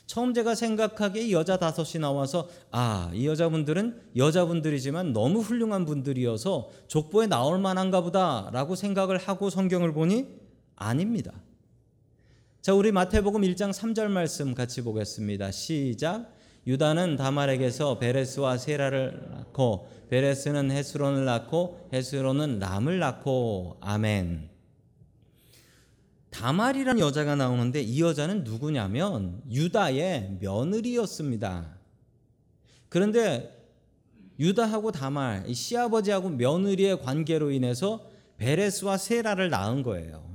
처음 0.04 0.34
제가 0.34 0.54
생각하기에 0.54 1.30
여자 1.30 1.56
다섯이 1.56 2.02
나와서 2.02 2.46
아, 2.70 3.10
이 3.14 3.26
여자분들은 3.26 3.98
여자분들이지만 4.14 5.14
너무 5.14 5.40
훌륭한 5.40 5.86
분들이어서 5.86 6.68
족보에 6.86 7.28
나올 7.28 7.58
만한가 7.58 8.02
보다라고 8.02 8.74
생각을 8.74 9.16
하고 9.16 9.48
성경을 9.48 9.94
보니 9.94 10.26
아닙니다. 10.76 11.32
자, 12.60 12.74
우리 12.74 12.92
마태복음 12.92 13.40
1장 13.40 13.72
3절 13.72 14.08
말씀 14.08 14.54
같이 14.54 14.82
보겠습니다. 14.82 15.50
시작. 15.50 16.30
유다는 16.66 17.16
다말에게서 17.16 17.98
베레스와 17.98 18.58
세라를 18.58 19.28
낳고 19.30 19.88
베레스는 20.10 20.70
헤스론을 20.70 21.24
낳고 21.24 21.88
헤스론은 21.90 22.58
람을 22.58 22.98
낳고 22.98 23.78
아멘. 23.80 24.51
다말이라는 26.32 26.98
여자가 26.98 27.36
나오는데 27.36 27.82
이 27.82 28.00
여자는 28.00 28.42
누구냐면 28.42 29.42
유다의 29.50 30.38
며느리였습니다. 30.40 31.76
그런데 32.88 33.62
유다하고 34.40 34.92
다말, 34.92 35.44
시아버지하고 35.54 36.30
며느리의 36.30 37.00
관계로 37.02 37.50
인해서 37.50 38.10
베레스와 38.38 38.96
세라를 38.96 39.50
낳은 39.50 39.82
거예요. 39.82 40.32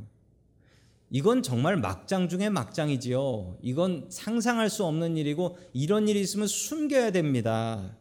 이건 1.10 1.42
정말 1.42 1.78
막장 1.78 2.30
중에 2.30 2.50
막장이지요. 2.50 3.58
이건 3.62 4.08
상상할 4.10 4.70
수 4.70 4.86
없는 4.86 5.18
일이고 5.18 5.58
이런 5.74 6.08
일이 6.08 6.22
있으면 6.22 6.48
숨겨야 6.48 7.12
됩니다. 7.12 7.98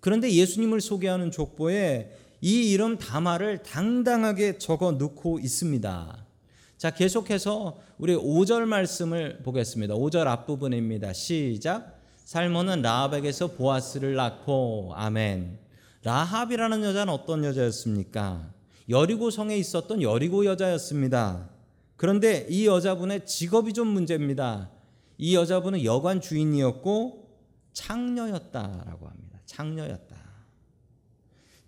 그런데 0.00 0.30
예수님을 0.30 0.80
소개하는 0.80 1.30
족보에 1.30 2.12
이 2.42 2.70
이름 2.70 2.98
다말을 2.98 3.62
당당하게 3.62 4.58
적어 4.58 4.92
놓고 4.92 5.38
있습니다. 5.38 6.26
자, 6.80 6.88
계속해서 6.88 7.78
우리 7.98 8.16
5절 8.16 8.64
말씀을 8.64 9.42
보겠습니다. 9.42 9.96
5절 9.96 10.26
앞부분입니다. 10.26 11.12
시작. 11.12 12.00
살몬은 12.24 12.80
라합에게서 12.80 13.48
보아스를 13.48 14.14
낳고 14.14 14.94
아멘. 14.96 15.58
라합이라는 16.04 16.82
여자는 16.82 17.12
어떤 17.12 17.44
여자였습니까? 17.44 18.50
여리고 18.88 19.30
성에 19.30 19.58
있었던 19.58 20.00
여리고 20.00 20.46
여자였습니다. 20.46 21.50
그런데 21.96 22.46
이 22.48 22.66
여자분의 22.66 23.26
직업이 23.26 23.74
좀 23.74 23.88
문제입니다. 23.88 24.70
이 25.18 25.36
여자분은 25.36 25.84
여관 25.84 26.22
주인이었고 26.22 27.28
창녀였다라고 27.74 29.06
합니다. 29.06 29.38
창녀였다. 29.44 30.16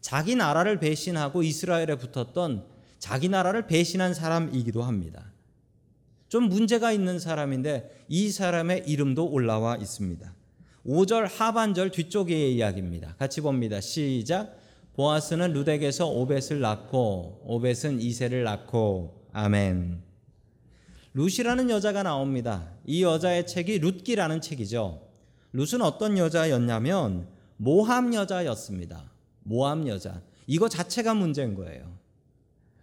자기 0.01 0.37
나라를 0.37 0.81
배신하고 0.81 1.42
이스라엘에 1.42 1.96
붙었던 1.96 2.71
자기 3.02 3.28
나라를 3.28 3.66
배신한 3.66 4.14
사람이기도 4.14 4.80
합니다. 4.80 5.32
좀 6.28 6.44
문제가 6.44 6.92
있는 6.92 7.18
사람인데 7.18 8.04
이 8.08 8.30
사람의 8.30 8.84
이름도 8.86 9.26
올라와 9.28 9.76
있습니다. 9.76 10.32
5절 10.86 11.26
하반절 11.28 11.90
뒤쪽의 11.90 12.54
이야기입니다. 12.54 13.16
같이 13.18 13.40
봅니다. 13.40 13.80
시작. 13.80 14.56
보아스는 14.94 15.52
루덱에서 15.52 16.06
오벳을 16.06 16.60
낳고 16.60 17.42
오벳은 17.44 18.00
이세를 18.00 18.44
낳고 18.44 19.26
아멘. 19.32 20.00
룻이라는 21.14 21.70
여자가 21.70 22.04
나옵니다. 22.04 22.70
이 22.86 23.02
여자의 23.02 23.48
책이 23.48 23.80
룻기라는 23.80 24.40
책이죠. 24.40 25.02
룻은 25.52 25.82
어떤 25.82 26.18
여자였냐면 26.18 27.26
모함 27.56 28.14
여자였습니다. 28.14 29.10
모함 29.42 29.88
여자. 29.88 30.22
이거 30.46 30.68
자체가 30.68 31.14
문제인 31.14 31.56
거예요. 31.56 31.91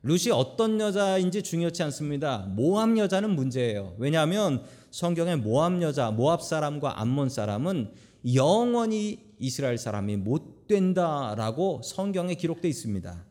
룻이 0.04 0.32
어떤 0.32 0.80
여자인지 0.80 1.44
중요치 1.44 1.84
않습니다. 1.84 2.46
모함 2.50 2.98
여자는 2.98 3.32
문제예요. 3.32 3.96
왜냐하면 3.98 4.64
성경에 4.92 5.36
모함 5.36 5.82
여자, 5.82 6.12
모압 6.12 6.42
사람과 6.42 7.02
암몬 7.02 7.30
사람은 7.30 7.92
영원히 8.34 9.20
이스라엘 9.40 9.78
사람이 9.78 10.18
못 10.18 10.68
된다라고 10.68 11.82
성경에 11.84 12.36
기록되어 12.36 12.70
있습니다. 12.70 13.26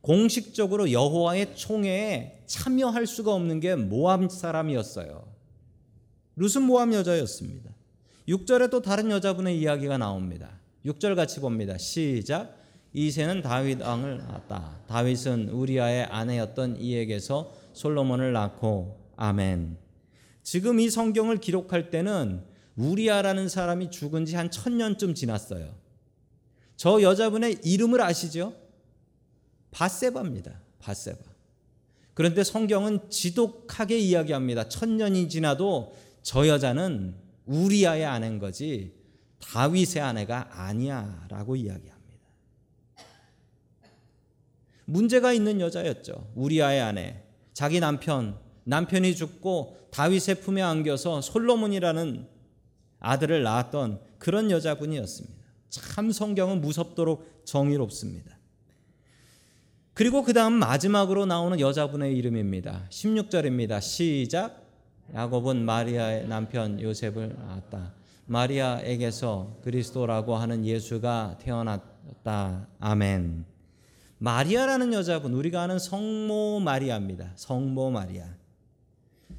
공식적으로 0.00 0.90
여호와의 0.90 1.54
총회에 1.54 2.42
참여할 2.46 3.06
수가 3.06 3.32
없는 3.34 3.60
게 3.60 3.76
모함 3.76 4.28
사람이었어요. 4.28 5.24
룻은 6.36 6.62
모함 6.62 6.92
여자였습니다. 6.92 7.70
6절에 8.28 8.70
또 8.70 8.82
다른 8.82 9.10
여자분의 9.10 9.58
이야기가 9.58 9.98
나옵니다. 9.98 10.50
6절 10.84 11.14
같이 11.14 11.40
봅니다. 11.40 11.78
시작. 11.78 12.61
이세는 12.94 13.42
다윗 13.42 13.80
왕을 13.80 14.18
낳았다. 14.18 14.80
다윗은 14.86 15.48
우리아의 15.48 16.04
아내였던 16.04 16.76
이에게서 16.76 17.52
솔로몬을 17.72 18.32
낳고 18.32 19.00
아멘. 19.16 19.78
지금 20.42 20.80
이 20.80 20.90
성경을 20.90 21.38
기록할 21.38 21.90
때는 21.90 22.44
우리아라는 22.76 23.48
사람이 23.48 23.90
죽은 23.90 24.26
지 24.26 24.36
한 24.36 24.50
천년쯤 24.50 25.14
지났어요. 25.14 25.74
저 26.76 27.00
여자분의 27.00 27.60
이름을 27.64 28.00
아시죠? 28.00 28.54
바세바입니다. 29.70 30.60
바세바. 30.78 31.18
그런데 32.14 32.44
성경은 32.44 33.08
지독하게 33.08 33.98
이야기합니다. 33.98 34.68
천년이 34.68 35.28
지나도 35.28 35.94
저 36.22 36.46
여자는 36.46 37.14
우리아의 37.46 38.04
아내인 38.04 38.38
거지 38.38 38.94
다윗의 39.40 40.02
아내가 40.02 40.48
아니야라고 40.50 41.56
이야기합니다. 41.56 41.91
문제가 44.92 45.32
있는 45.32 45.60
여자였죠. 45.60 46.32
우리아의 46.34 46.80
아내. 46.80 47.22
자기 47.54 47.80
남편, 47.80 48.36
남편이 48.64 49.16
죽고 49.16 49.88
다윗의 49.90 50.36
품에 50.40 50.60
안겨서 50.60 51.22
솔로몬이라는 51.22 52.28
아들을 53.00 53.42
낳았던 53.42 54.00
그런 54.18 54.50
여자분이었습니다. 54.50 55.42
참 55.70 56.12
성경은 56.12 56.60
무섭도록 56.60 57.42
정의롭습니다. 57.44 58.36
그리고 59.94 60.22
그 60.22 60.32
다음 60.32 60.54
마지막으로 60.54 61.26
나오는 61.26 61.58
여자분의 61.58 62.16
이름입니다. 62.16 62.86
16절입니다. 62.90 63.80
시작. 63.80 64.62
야곱은 65.14 65.64
마리아의 65.64 66.28
남편 66.28 66.80
요셉을 66.80 67.36
낳았다. 67.38 67.94
마리아에게서 68.26 69.58
그리스도라고 69.62 70.36
하는 70.36 70.64
예수가 70.64 71.38
태어났다. 71.40 72.68
아멘. 72.78 73.51
마리아라는 74.22 74.92
여자분, 74.92 75.34
우리가 75.34 75.62
아는 75.62 75.80
성모 75.80 76.60
마리아입니다. 76.60 77.32
성모 77.34 77.90
마리아. 77.90 78.24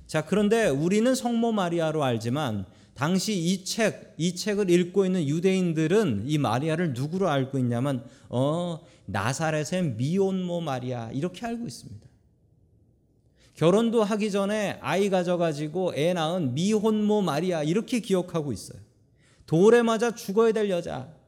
자, 0.07 0.25
그런데 0.25 0.67
우리는 0.67 1.15
성모 1.15 1.53
마리아로 1.53 2.03
알지만 2.03 2.65
당시 2.93 3.33
이 3.33 3.63
책, 3.63 4.13
이 4.17 4.35
책을 4.35 4.69
읽고 4.69 5.05
있는 5.05 5.25
유대인들은 5.25 6.23
이 6.25 6.37
마리아를 6.37 6.91
누구로 6.91 7.29
알고 7.29 7.59
있냐면, 7.59 8.03
어, 8.27 8.81
나사렛의 9.05 9.93
미혼모 9.95 10.59
마리아, 10.59 11.09
이렇게 11.13 11.45
알고 11.45 11.65
있습니다. 11.65 12.05
결혼도 13.55 14.03
하기 14.03 14.31
전에 14.31 14.79
아이 14.81 15.09
가져가지고 15.09 15.93
애 15.95 16.11
낳은 16.11 16.55
미혼모 16.55 17.21
마리아, 17.21 17.63
이렇게 17.63 18.01
기억하고 18.01 18.51
있어요. 18.51 18.81
돌에 19.45 19.81
맞아 19.81 20.13
죽어야 20.13 20.51
될 20.51 20.69
여자. 20.69 21.22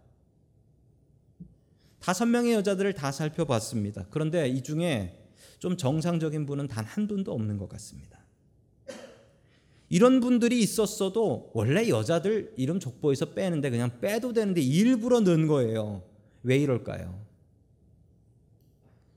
다섯 2.06 2.28
명의 2.28 2.54
여자들을 2.54 2.94
다 2.94 3.12
살펴봤습니다. 3.12 4.06
그런데 4.12 4.48
이 4.48 4.62
중에 4.62 5.28
좀 5.58 5.76
정상적인 5.76 6.46
분은 6.46 6.68
단 6.68 6.86
한 6.86 7.08
분도 7.08 7.34
없는 7.34 7.58
것 7.58 7.68
같습니다. 7.68 8.24
이런 9.90 10.20
분들이 10.20 10.60
있었어도 10.60 11.50
원래 11.56 11.90
여자들 11.90 12.54
이름 12.58 12.80
족보에서 12.80 13.34
빼는데 13.34 13.72
그냥 13.72 14.00
빼도 14.02 14.34
되는데 14.34 14.62
일부러 14.62 15.20
넣은 15.22 15.48
거예요. 15.48 16.04
왜 16.44 16.60
이럴까요? 16.60 17.26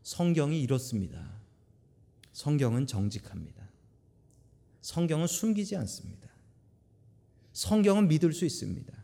성경이 0.03 0.63
이렇습니다. 0.63 1.31
성경은 2.33 2.87
정직합니다. 2.87 3.69
성경은 4.81 5.27
숨기지 5.27 5.77
않습니다. 5.77 6.27
성경은 7.53 8.09
믿을 8.09 8.33
수 8.33 8.47
있습니다. 8.47 8.95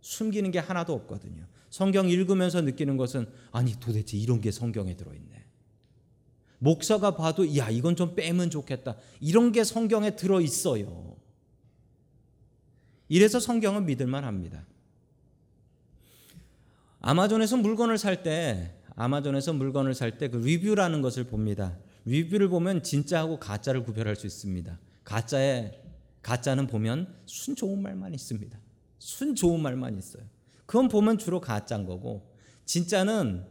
숨기는 0.00 0.50
게 0.50 0.58
하나도 0.58 0.94
없거든요. 0.94 1.44
성경 1.76 2.08
읽으면서 2.08 2.62
느끼는 2.62 2.96
것은 2.96 3.26
아니 3.52 3.78
도대체 3.78 4.16
이런 4.16 4.40
게 4.40 4.50
성경에 4.50 4.96
들어있네. 4.96 5.44
목사가 6.58 7.14
봐도 7.16 7.54
야 7.58 7.68
이건 7.68 7.96
좀 7.96 8.14
빼면 8.14 8.48
좋겠다. 8.48 8.96
이런 9.20 9.52
게 9.52 9.62
성경에 9.62 10.16
들어 10.16 10.40
있어요. 10.40 11.14
이래서 13.10 13.38
성경은 13.38 13.84
믿을만 13.84 14.24
합니다. 14.24 14.64
아마존에서 17.00 17.58
물건을 17.58 17.98
살 17.98 18.22
때 18.22 18.72
아마존에서 18.94 19.52
물건을 19.52 19.92
살 19.92 20.16
때 20.16 20.28
그 20.30 20.38
리뷰라는 20.38 21.02
것을 21.02 21.24
봅니다. 21.24 21.76
리뷰를 22.06 22.48
보면 22.48 22.84
진짜하고 22.84 23.38
가짜를 23.38 23.82
구별할 23.82 24.16
수 24.16 24.26
있습니다. 24.26 24.78
가짜에 25.04 25.78
가짜는 26.22 26.68
보면 26.68 27.14
순 27.26 27.54
좋은 27.54 27.82
말만 27.82 28.14
있습니다. 28.14 28.58
순 28.98 29.34
좋은 29.34 29.60
말만 29.60 29.98
있어요. 29.98 30.24
그건 30.66 30.88
보면 30.88 31.18
주로 31.18 31.40
가짜인 31.40 31.86
거고 31.86 32.28
진짜는 32.64 33.46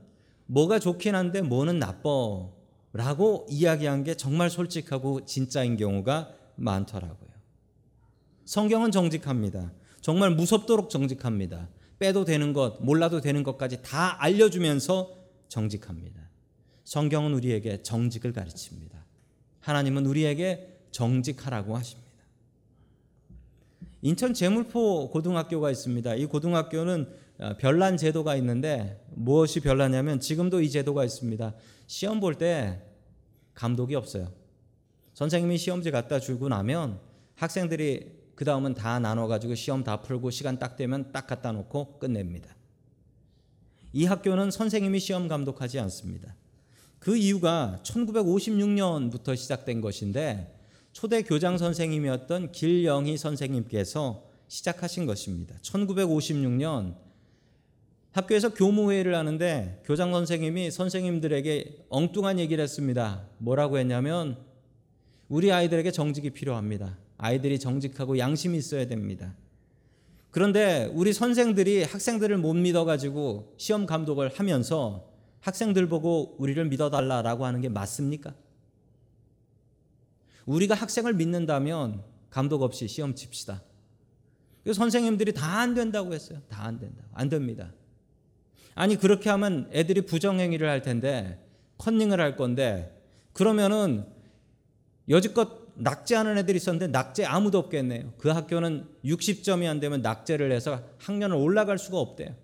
뭐가 0.45 0.79
좋긴 0.79 1.15
한데 1.15 1.41
뭐는 1.41 1.79
나빠라고 1.79 3.47
이야기한 3.49 4.03
게 4.03 4.15
정말 4.15 4.49
솔직하고 4.49 5.25
진짜인 5.25 5.77
경우가 5.77 6.33
많더라고요. 6.55 7.29
성경은 8.45 8.91
정직합니다. 8.91 9.71
정말 10.01 10.29
무섭도록 10.31 10.89
정직합니다. 10.89 11.69
빼도 11.97 12.25
되는 12.25 12.53
것, 12.53 12.77
몰라도 12.81 13.21
되는 13.21 13.41
것까지 13.41 13.81
다 13.81 14.21
알려주면서 14.21 15.17
정직합니다. 15.47 16.21
성경은 16.83 17.33
우리에게 17.33 17.81
정직을 17.81 18.33
가르칩니다. 18.33 19.03
하나님은 19.61 20.05
우리에게 20.05 20.77
정직하라고 20.91 21.75
하십니다. 21.75 22.04
인천 24.05 24.35
제물포 24.35 25.09
고등학교가 25.09 25.71
있습니다. 25.71 26.13
이 26.13 26.27
고등학교는 26.27 27.09
어, 27.39 27.57
별난 27.57 27.97
제도가 27.97 28.35
있는데 28.35 29.03
무엇이 29.15 29.61
별나냐면 29.61 30.19
지금도 30.19 30.61
이 30.61 30.69
제도가 30.69 31.03
있습니다. 31.03 31.55
시험 31.87 32.19
볼 32.19 32.35
때 32.35 32.83
감독이 33.55 33.95
없어요. 33.95 34.31
선생님이 35.15 35.57
시험지 35.57 35.89
갖다 35.89 36.19
주고 36.19 36.49
나면 36.49 36.99
학생들이 37.33 38.11
그 38.35 38.45
다음은 38.45 38.75
다 38.75 38.99
나눠가지고 38.99 39.55
시험 39.55 39.83
다 39.83 40.01
풀고 40.03 40.29
시간 40.29 40.59
딱 40.59 40.75
되면 40.75 41.11
딱 41.11 41.25
갖다 41.25 41.51
놓고 41.51 41.97
끝냅니다. 41.97 42.55
이 43.91 44.05
학교는 44.05 44.51
선생님이 44.51 44.99
시험 44.99 45.27
감독하지 45.27 45.79
않습니다. 45.79 46.35
그 46.99 47.17
이유가 47.17 47.79
1956년부터 47.81 49.35
시작된 49.35 49.81
것인데 49.81 50.54
초대 50.95 51.23
교장 51.23 51.57
선생님이었던 51.57 52.53
길영희 52.53 53.17
선생님께서 53.17 54.23
시작하신 54.47 55.05
것입니다. 55.05 55.53
1956년 55.61 56.95
학교에서 58.13 58.53
교무회의를 58.53 59.13
하는데 59.13 59.81
교장 59.83 60.13
선생님이 60.13 60.71
선생님들에게 60.71 61.87
엉뚱한 61.89 62.39
얘기를 62.39 62.63
했습니다. 62.63 63.27
뭐라고 63.39 63.77
했냐면 63.77 64.37
우리 65.27 65.51
아이들에게 65.51 65.91
정직이 65.91 66.29
필요합니다. 66.29 66.97
아이들이 67.17 67.59
정직하고 67.59 68.17
양심이 68.17 68.57
있어야 68.57 68.87
됩니다. 68.87 69.35
그런데 70.31 70.89
우리 70.93 71.11
선생들이 71.11 71.83
학생들을 71.83 72.37
못 72.37 72.53
믿어가지고 72.53 73.55
시험 73.57 73.85
감독을 73.85 74.29
하면서 74.33 75.09
학생들 75.41 75.89
보고 75.89 76.37
우리를 76.39 76.63
믿어달라라고 76.63 77.45
하는 77.45 77.59
게 77.59 77.67
맞습니까? 77.67 78.33
우리가 80.45 80.75
학생을 80.75 81.13
믿는다면 81.13 82.03
감독 82.29 82.61
없이 82.61 82.87
시험 82.87 83.15
칩시다. 83.15 83.61
선생님들이 84.71 85.33
다 85.33 85.59
안 85.61 85.73
된다고 85.73 86.13
했어요. 86.13 86.41
다 86.49 86.63
안 86.65 86.79
된다고. 86.79 87.07
안 87.13 87.29
됩니다. 87.29 87.71
아니 88.73 88.97
그렇게 88.97 89.29
하면 89.29 89.69
애들이 89.71 90.01
부정행위를 90.01 90.67
할 90.69 90.81
텐데 90.81 91.39
컨닝을 91.77 92.19
할 92.19 92.35
건데 92.35 93.01
그러면은 93.33 94.05
여지껏 95.09 95.65
낙제하는 95.75 96.37
애들이 96.37 96.57
있었는데 96.57 96.87
낙제 96.87 97.25
아무도 97.25 97.57
없겠네요. 97.59 98.13
그 98.17 98.29
학교는 98.29 98.87
60점이 99.03 99.69
안 99.69 99.79
되면 99.79 100.01
낙제를 100.01 100.51
해서 100.51 100.81
학년을 100.99 101.35
올라갈 101.35 101.77
수가 101.77 101.99
없대요. 101.99 102.35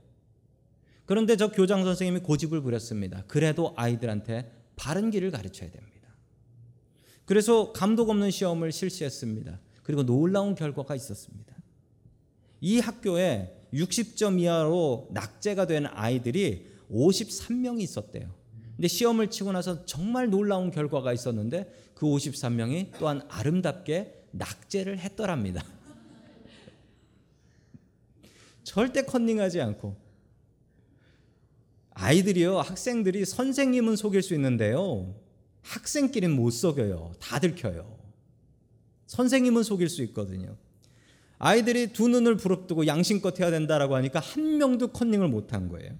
그런데 1.05 1.35
저 1.37 1.49
교장 1.51 1.83
선생님이 1.83 2.19
고집을 2.21 2.61
부렸습니다. 2.61 3.23
그래도 3.27 3.73
아이들한테 3.77 4.51
바른 4.75 5.11
길을 5.11 5.31
가르쳐야 5.31 5.69
됩니다. 5.71 5.90
그래서 7.25 7.71
감독 7.71 8.09
없는 8.09 8.31
시험을 8.31 8.71
실시했습니다. 8.71 9.59
그리고 9.83 10.03
놀라운 10.03 10.55
결과가 10.55 10.95
있었습니다. 10.95 11.55
이 12.61 12.79
학교에 12.79 13.57
60점 13.73 14.39
이하로 14.39 15.09
낙제가 15.11 15.65
된 15.65 15.87
아이들이 15.87 16.67
53명이 16.91 17.81
있었대요. 17.81 18.29
근데 18.75 18.87
시험을 18.87 19.29
치고 19.29 19.51
나서 19.51 19.85
정말 19.85 20.29
놀라운 20.29 20.71
결과가 20.71 21.13
있었는데 21.13 21.91
그 21.93 22.05
53명이 22.05 22.91
또한 22.99 23.21
아름답게 23.29 24.25
낙제를 24.31 24.99
했더랍니다. 24.99 25.63
절대 28.63 29.03
컨닝하지 29.03 29.61
않고 29.61 29.95
아이들이요 31.91 32.59
학생들이 32.59 33.25
선생님은 33.25 33.95
속일 33.95 34.21
수 34.21 34.33
있는데요 34.33 35.13
학생끼리는 35.63 36.35
못 36.35 36.51
속여요 36.51 37.13
다 37.19 37.39
들켜요 37.39 37.97
선생님은 39.07 39.63
속일 39.63 39.89
수 39.89 40.01
있거든요 40.03 40.55
아이들이 41.37 41.91
두 41.93 42.07
눈을 42.07 42.37
부릅뜨고 42.37 42.87
양심껏 42.87 43.39
해야 43.39 43.49
된다라고 43.51 43.95
하니까 43.95 44.19
한 44.19 44.57
명도 44.57 44.89
컨닝을 44.89 45.27
못 45.27 45.53
한 45.53 45.69
거예요 45.69 45.95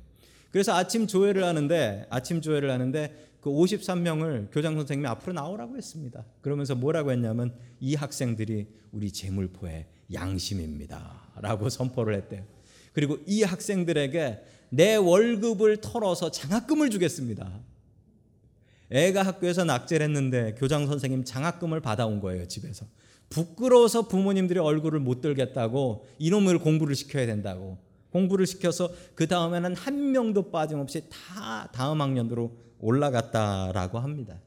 그래서 0.52 0.74
아침 0.74 1.08
조회를 1.08 1.43
하는데 1.43 2.06
아침 2.10 2.41
조회를 2.41 2.69
하는데 2.69 3.32
그 3.41 3.50
53명을 3.50 4.50
교장 4.52 4.76
선생님이 4.76 5.08
앞으로 5.08 5.34
나오라고 5.34 5.76
했습니다. 5.76 6.24
그러면서 6.41 6.76
뭐라고 6.76 7.12
했냐면 7.12 7.56
이 7.80 7.95
학생들이 7.95 8.67
우리 8.91 9.12
재물포의 9.12 9.88
양심입니다라고 10.13 11.69
선포를 11.69 12.15
했대요. 12.15 12.43
그리고 12.93 13.17
이 13.26 13.41
학생들에게 13.43 14.43
내 14.69 14.95
월급을 14.95 15.78
털어서 15.78 16.30
장학금을 16.30 16.89
주겠습니다. 16.91 17.62
애가 18.91 19.23
학교에서 19.23 19.63
낙제를 19.63 20.06
했는데 20.06 20.54
교장 20.58 20.86
선생님 20.86 21.23
장학금을 21.23 21.80
받아온 21.80 22.19
거예요, 22.19 22.47
집에서. 22.47 22.86
부끄러워서 23.30 24.08
부모님들이 24.08 24.60
얼굴을 24.60 24.99
못 24.99 25.21
들겠다고 25.21 26.06
이놈을 26.19 26.60
공부를 26.60 26.95
시켜야 26.95 27.25
된다고. 27.25 27.77
공부를 28.12 28.45
시켜서 28.45 28.91
그 29.15 29.27
다음에는 29.27 29.75
한 29.75 30.12
명도 30.12 30.51
빠짐없이 30.51 31.06
다 31.10 31.69
다음 31.71 32.01
학년으로 32.01 32.58
올라갔다라고 32.80 33.99
합니다. 33.99 34.38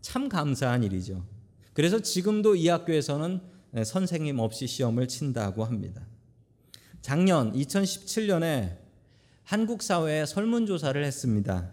참 0.00 0.28
감사한 0.30 0.84
일이죠. 0.84 1.26
그래서 1.74 2.00
지금도 2.00 2.56
이 2.56 2.68
학교에서는 2.68 3.40
선생님 3.84 4.38
없이 4.38 4.66
시험을 4.66 5.08
친다고 5.08 5.64
합니다. 5.64 6.06
작년 7.02 7.52
2017년에 7.52 8.85
한국 9.46 9.80
사회에 9.80 10.26
설문조사를 10.26 11.04
했습니다. 11.04 11.70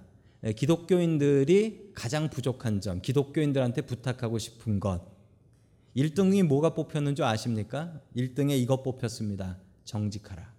기독교인들이 0.55 1.89
가장 1.95 2.29
부족한 2.29 2.81
점, 2.81 3.01
기독교인들한테 3.01 3.81
부탁하고 3.81 4.37
싶은 4.37 4.79
것. 4.79 5.01
1등이 5.97 6.43
뭐가 6.43 6.75
뽑혔는 6.75 7.15
줄 7.15 7.25
아십니까? 7.25 7.99
1등에 8.15 8.51
이것 8.59 8.83
뽑혔습니다. 8.83 9.57
정직하라. 9.85 10.53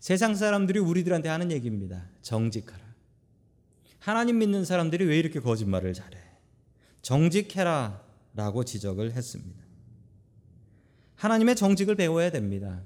세상 0.00 0.34
사람들이 0.34 0.80
우리들한테 0.80 1.30
하는 1.30 1.50
얘기입니다. 1.50 2.10
정직하라. 2.20 2.84
하나님 3.98 4.38
믿는 4.38 4.66
사람들이 4.66 5.06
왜 5.06 5.18
이렇게 5.18 5.40
거짓말을 5.40 5.94
잘해? 5.94 6.18
정직해라 7.00 8.04
라고 8.34 8.64
지적을 8.64 9.12
했습니다. 9.12 9.64
하나님의 11.14 11.56
정직을 11.56 11.94
배워야 11.94 12.30
됩니다. 12.30 12.82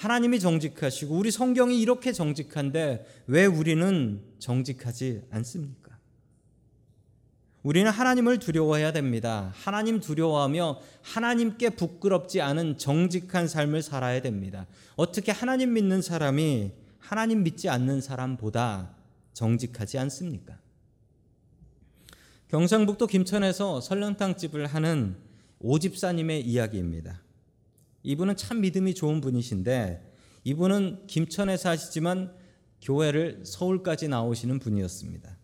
하나님이 0.00 0.40
정직하시고 0.40 1.14
우리 1.14 1.30
성경이 1.30 1.78
이렇게 1.78 2.10
정직한데 2.10 3.04
왜 3.26 3.44
우리는 3.44 4.22
정직하지 4.38 5.24
않습니까? 5.30 5.98
우리는 7.62 7.90
하나님을 7.90 8.38
두려워해야 8.38 8.92
됩니다. 8.92 9.52
하나님 9.54 10.00
두려워하며 10.00 10.80
하나님께 11.02 11.70
부끄럽지 11.70 12.40
않은 12.40 12.78
정직한 12.78 13.46
삶을 13.46 13.82
살아야 13.82 14.22
됩니다. 14.22 14.66
어떻게 14.96 15.32
하나님 15.32 15.74
믿는 15.74 16.00
사람이 16.00 16.72
하나님 16.98 17.42
믿지 17.42 17.68
않는 17.68 18.00
사람보다 18.00 18.96
정직하지 19.34 19.98
않습니까? 19.98 20.58
경상북도 22.48 23.06
김천에서 23.06 23.82
설렁탕집을 23.82 24.66
하는 24.66 25.18
오집사님의 25.58 26.40
이야기입니다. 26.40 27.20
이분은 28.02 28.36
참 28.36 28.60
믿음이 28.60 28.94
좋은 28.94 29.20
분이신데 29.20 30.12
이분은 30.44 31.06
김천에 31.06 31.56
사시지만 31.56 32.32
교회를 32.82 33.42
서울까지 33.44 34.08
나오시는 34.08 34.58
분이었습니다. 34.58 35.36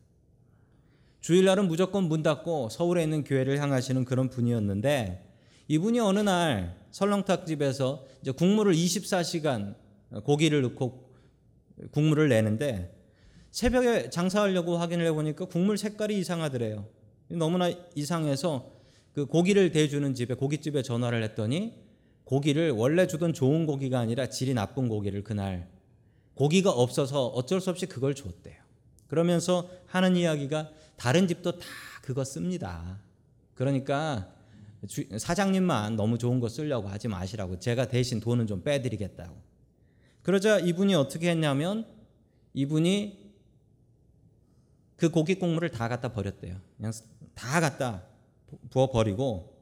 주일날은 1.21 1.69
무조건 1.69 2.05
문 2.05 2.23
닫고 2.23 2.71
서울에 2.71 3.03
있는 3.03 3.25
교회를 3.25 3.61
향하시는 3.61 4.05
그런 4.05 4.31
분이었는데 4.31 5.25
이분이 5.69 5.99
어느 6.01 6.21
날 6.21 6.77
설렁탕집에서 6.92 8.07
이제 8.23 8.31
국물을 8.31 8.73
24시간 8.73 9.75
고기를 10.25 10.62
넣고 10.62 11.11
국물을 11.90 12.29
내는데 12.29 12.95
새벽에 13.51 14.09
장사하려고 14.11 14.79
확인을 14.79 15.07
해보니까 15.07 15.47
국물 15.47 15.77
색깔이 15.77 16.16
이상하더래요. 16.19 16.87
너무나 17.29 17.71
이상해서 17.95 18.71
그 19.12 19.27
고기를 19.27 19.73
대주는 19.73 20.14
집에 20.14 20.35
고깃집에 20.35 20.83
전화를 20.83 21.23
했더니 21.23 21.86
고기를 22.27 22.73
원래 22.73 23.07
주던 23.07 23.33
좋은 23.33 23.67
고기가 23.67 24.01
아니라 24.01 24.29
질이 24.29 24.53
나쁜 24.53 24.89
고기를 24.89 25.23
그날 25.23 25.69
고기가 26.35 26.71
없어서 26.71 27.29
어쩔 27.29 27.61
수 27.61 27.71
없이 27.71 27.87
그걸 27.87 28.15
줬대요. 28.15 28.57
그러면서 29.07 29.71
하는 29.87 30.17
이야기가 30.17 30.71
다른 30.97 31.29
집도 31.29 31.53
다 31.53 31.67
그거 32.03 32.25
씁니다. 32.25 32.99
그러니까 33.55 34.35
사장님만 35.19 35.95
너무 35.95 36.19
좋은 36.19 36.41
거 36.41 36.49
쓰려고 36.49 36.89
하지 36.89 37.07
마시라고 37.07 37.61
제가 37.61 37.87
대신 37.87 38.19
돈은 38.19 38.49
좀 38.49 38.62
빼드리겠다고. 38.65 39.35
그러자 40.23 40.59
이분이 40.59 40.97
어떻게 40.97 41.31
했냐면 41.31 41.87
이분이 42.55 43.25
그 44.97 45.11
고기 45.11 45.37
국물을 45.37 45.71
다 45.71 45.89
갖다 45.89 46.12
버렸대요. 46.12 46.61
그냥 46.77 46.93
다 47.35 47.61
갖다 47.61 48.03
부어 48.71 48.91
버리고 48.91 49.56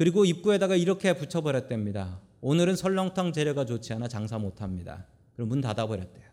그리고 0.00 0.24
입구에다가 0.24 0.76
이렇게 0.76 1.12
붙여 1.12 1.42
버렸답니다. 1.42 2.20
오늘은 2.40 2.74
설렁탕 2.74 3.34
재료가 3.34 3.66
좋지 3.66 3.92
않아 3.92 4.08
장사 4.08 4.38
못 4.38 4.62
합니다. 4.62 5.04
그럼 5.34 5.50
문 5.50 5.60
닫아 5.60 5.86
버렸대요. 5.86 6.24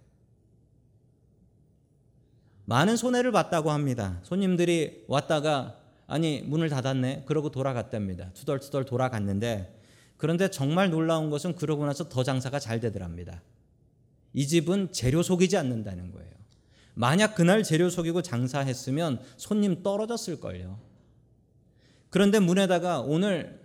많은 2.63 2.95
손해를 2.95 3.33
봤다고 3.33 3.71
합니다. 3.71 4.21
손님들이 4.23 5.03
왔다가 5.09 5.81
아니 6.07 6.41
문을 6.43 6.69
닫았네 6.69 7.23
그러고 7.25 7.51
돌아갔답니다. 7.51 8.31
투덜투덜 8.35 8.85
돌아갔는데 8.85 9.77
그런데 10.15 10.49
정말 10.49 10.89
놀라운 10.89 11.29
것은 11.29 11.55
그러고 11.55 11.85
나서 11.85 12.07
더 12.07 12.23
장사가 12.23 12.59
잘 12.59 12.79
되더랍니다. 12.79 13.41
이 14.31 14.47
집은 14.47 14.93
재료 14.93 15.21
속이지 15.21 15.57
않는다는 15.57 16.13
거예요. 16.13 16.31
만약 16.93 17.35
그날 17.35 17.63
재료 17.63 17.89
속이고 17.89 18.21
장사했으면 18.21 19.19
손님 19.35 19.83
떨어졌을 19.83 20.39
걸요. 20.39 20.86
그런데 22.09 22.39
문에다가 22.39 23.01
오늘 23.01 23.59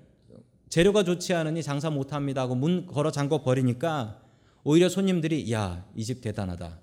재료가 0.68 1.04
좋지 1.04 1.34
않으니 1.34 1.62
장사 1.62 1.90
못 1.90 2.12
합니다 2.12 2.42
하고 2.42 2.54
문 2.54 2.86
걸어 2.86 3.10
잠궈 3.10 3.42
버리니까 3.42 4.20
오히려 4.64 4.88
손님들이 4.88 5.50
야, 5.52 5.84
이 5.96 6.04
집 6.04 6.20
대단하다. 6.20 6.78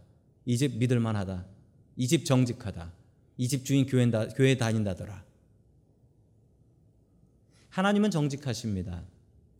이 0.45 0.57
집 0.57 0.77
믿을 0.77 0.99
만하다. 0.99 1.45
이 1.97 2.07
집 2.07 2.25
정직하다. 2.25 2.91
이 3.37 3.47
집 3.47 3.65
주인 3.65 3.85
교회, 3.85 4.05
교회 4.35 4.55
다닌다더라. 4.57 5.23
하나님은 7.69 8.11
정직하십니다. 8.11 9.03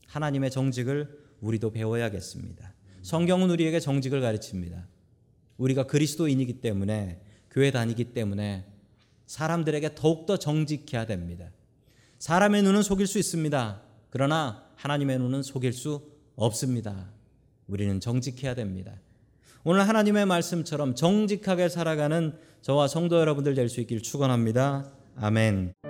하나님의 0.07 0.51
정직을 0.51 1.19
우리도 1.41 1.71
배워야겠습니다. 1.71 2.73
성경은 3.03 3.49
우리에게 3.51 3.79
정직을 3.79 4.19
가르칩니다. 4.21 4.87
우리가 5.57 5.83
그리스도인이기 5.87 6.59
때문에 6.61 7.21
교회 7.51 7.71
다니기 7.71 8.05
때문에 8.13 8.65
사람들에게 9.27 9.95
더욱더 9.95 10.37
정직해야 10.37 11.05
됩니다. 11.05 11.49
사람의 12.19 12.63
눈은 12.63 12.83
속일 12.83 13.07
수 13.07 13.17
있습니다. 13.17 13.81
그러나 14.09 14.63
하나님의 14.75 15.19
눈은 15.19 15.41
속일 15.41 15.73
수 15.73 16.01
없습니다. 16.35 17.09
우리는 17.67 17.99
정직해야 17.99 18.55
됩니다. 18.55 18.93
오늘 19.63 19.87
하나님의 19.87 20.25
말씀처럼 20.25 20.95
정직하게 20.95 21.69
살아가는 21.69 22.37
저와 22.61 22.87
성도 22.87 23.19
여러분들 23.19 23.55
될 23.55 23.69
수 23.69 23.81
있기를 23.81 24.01
축원합니다. 24.01 24.91
아멘. 25.15 25.88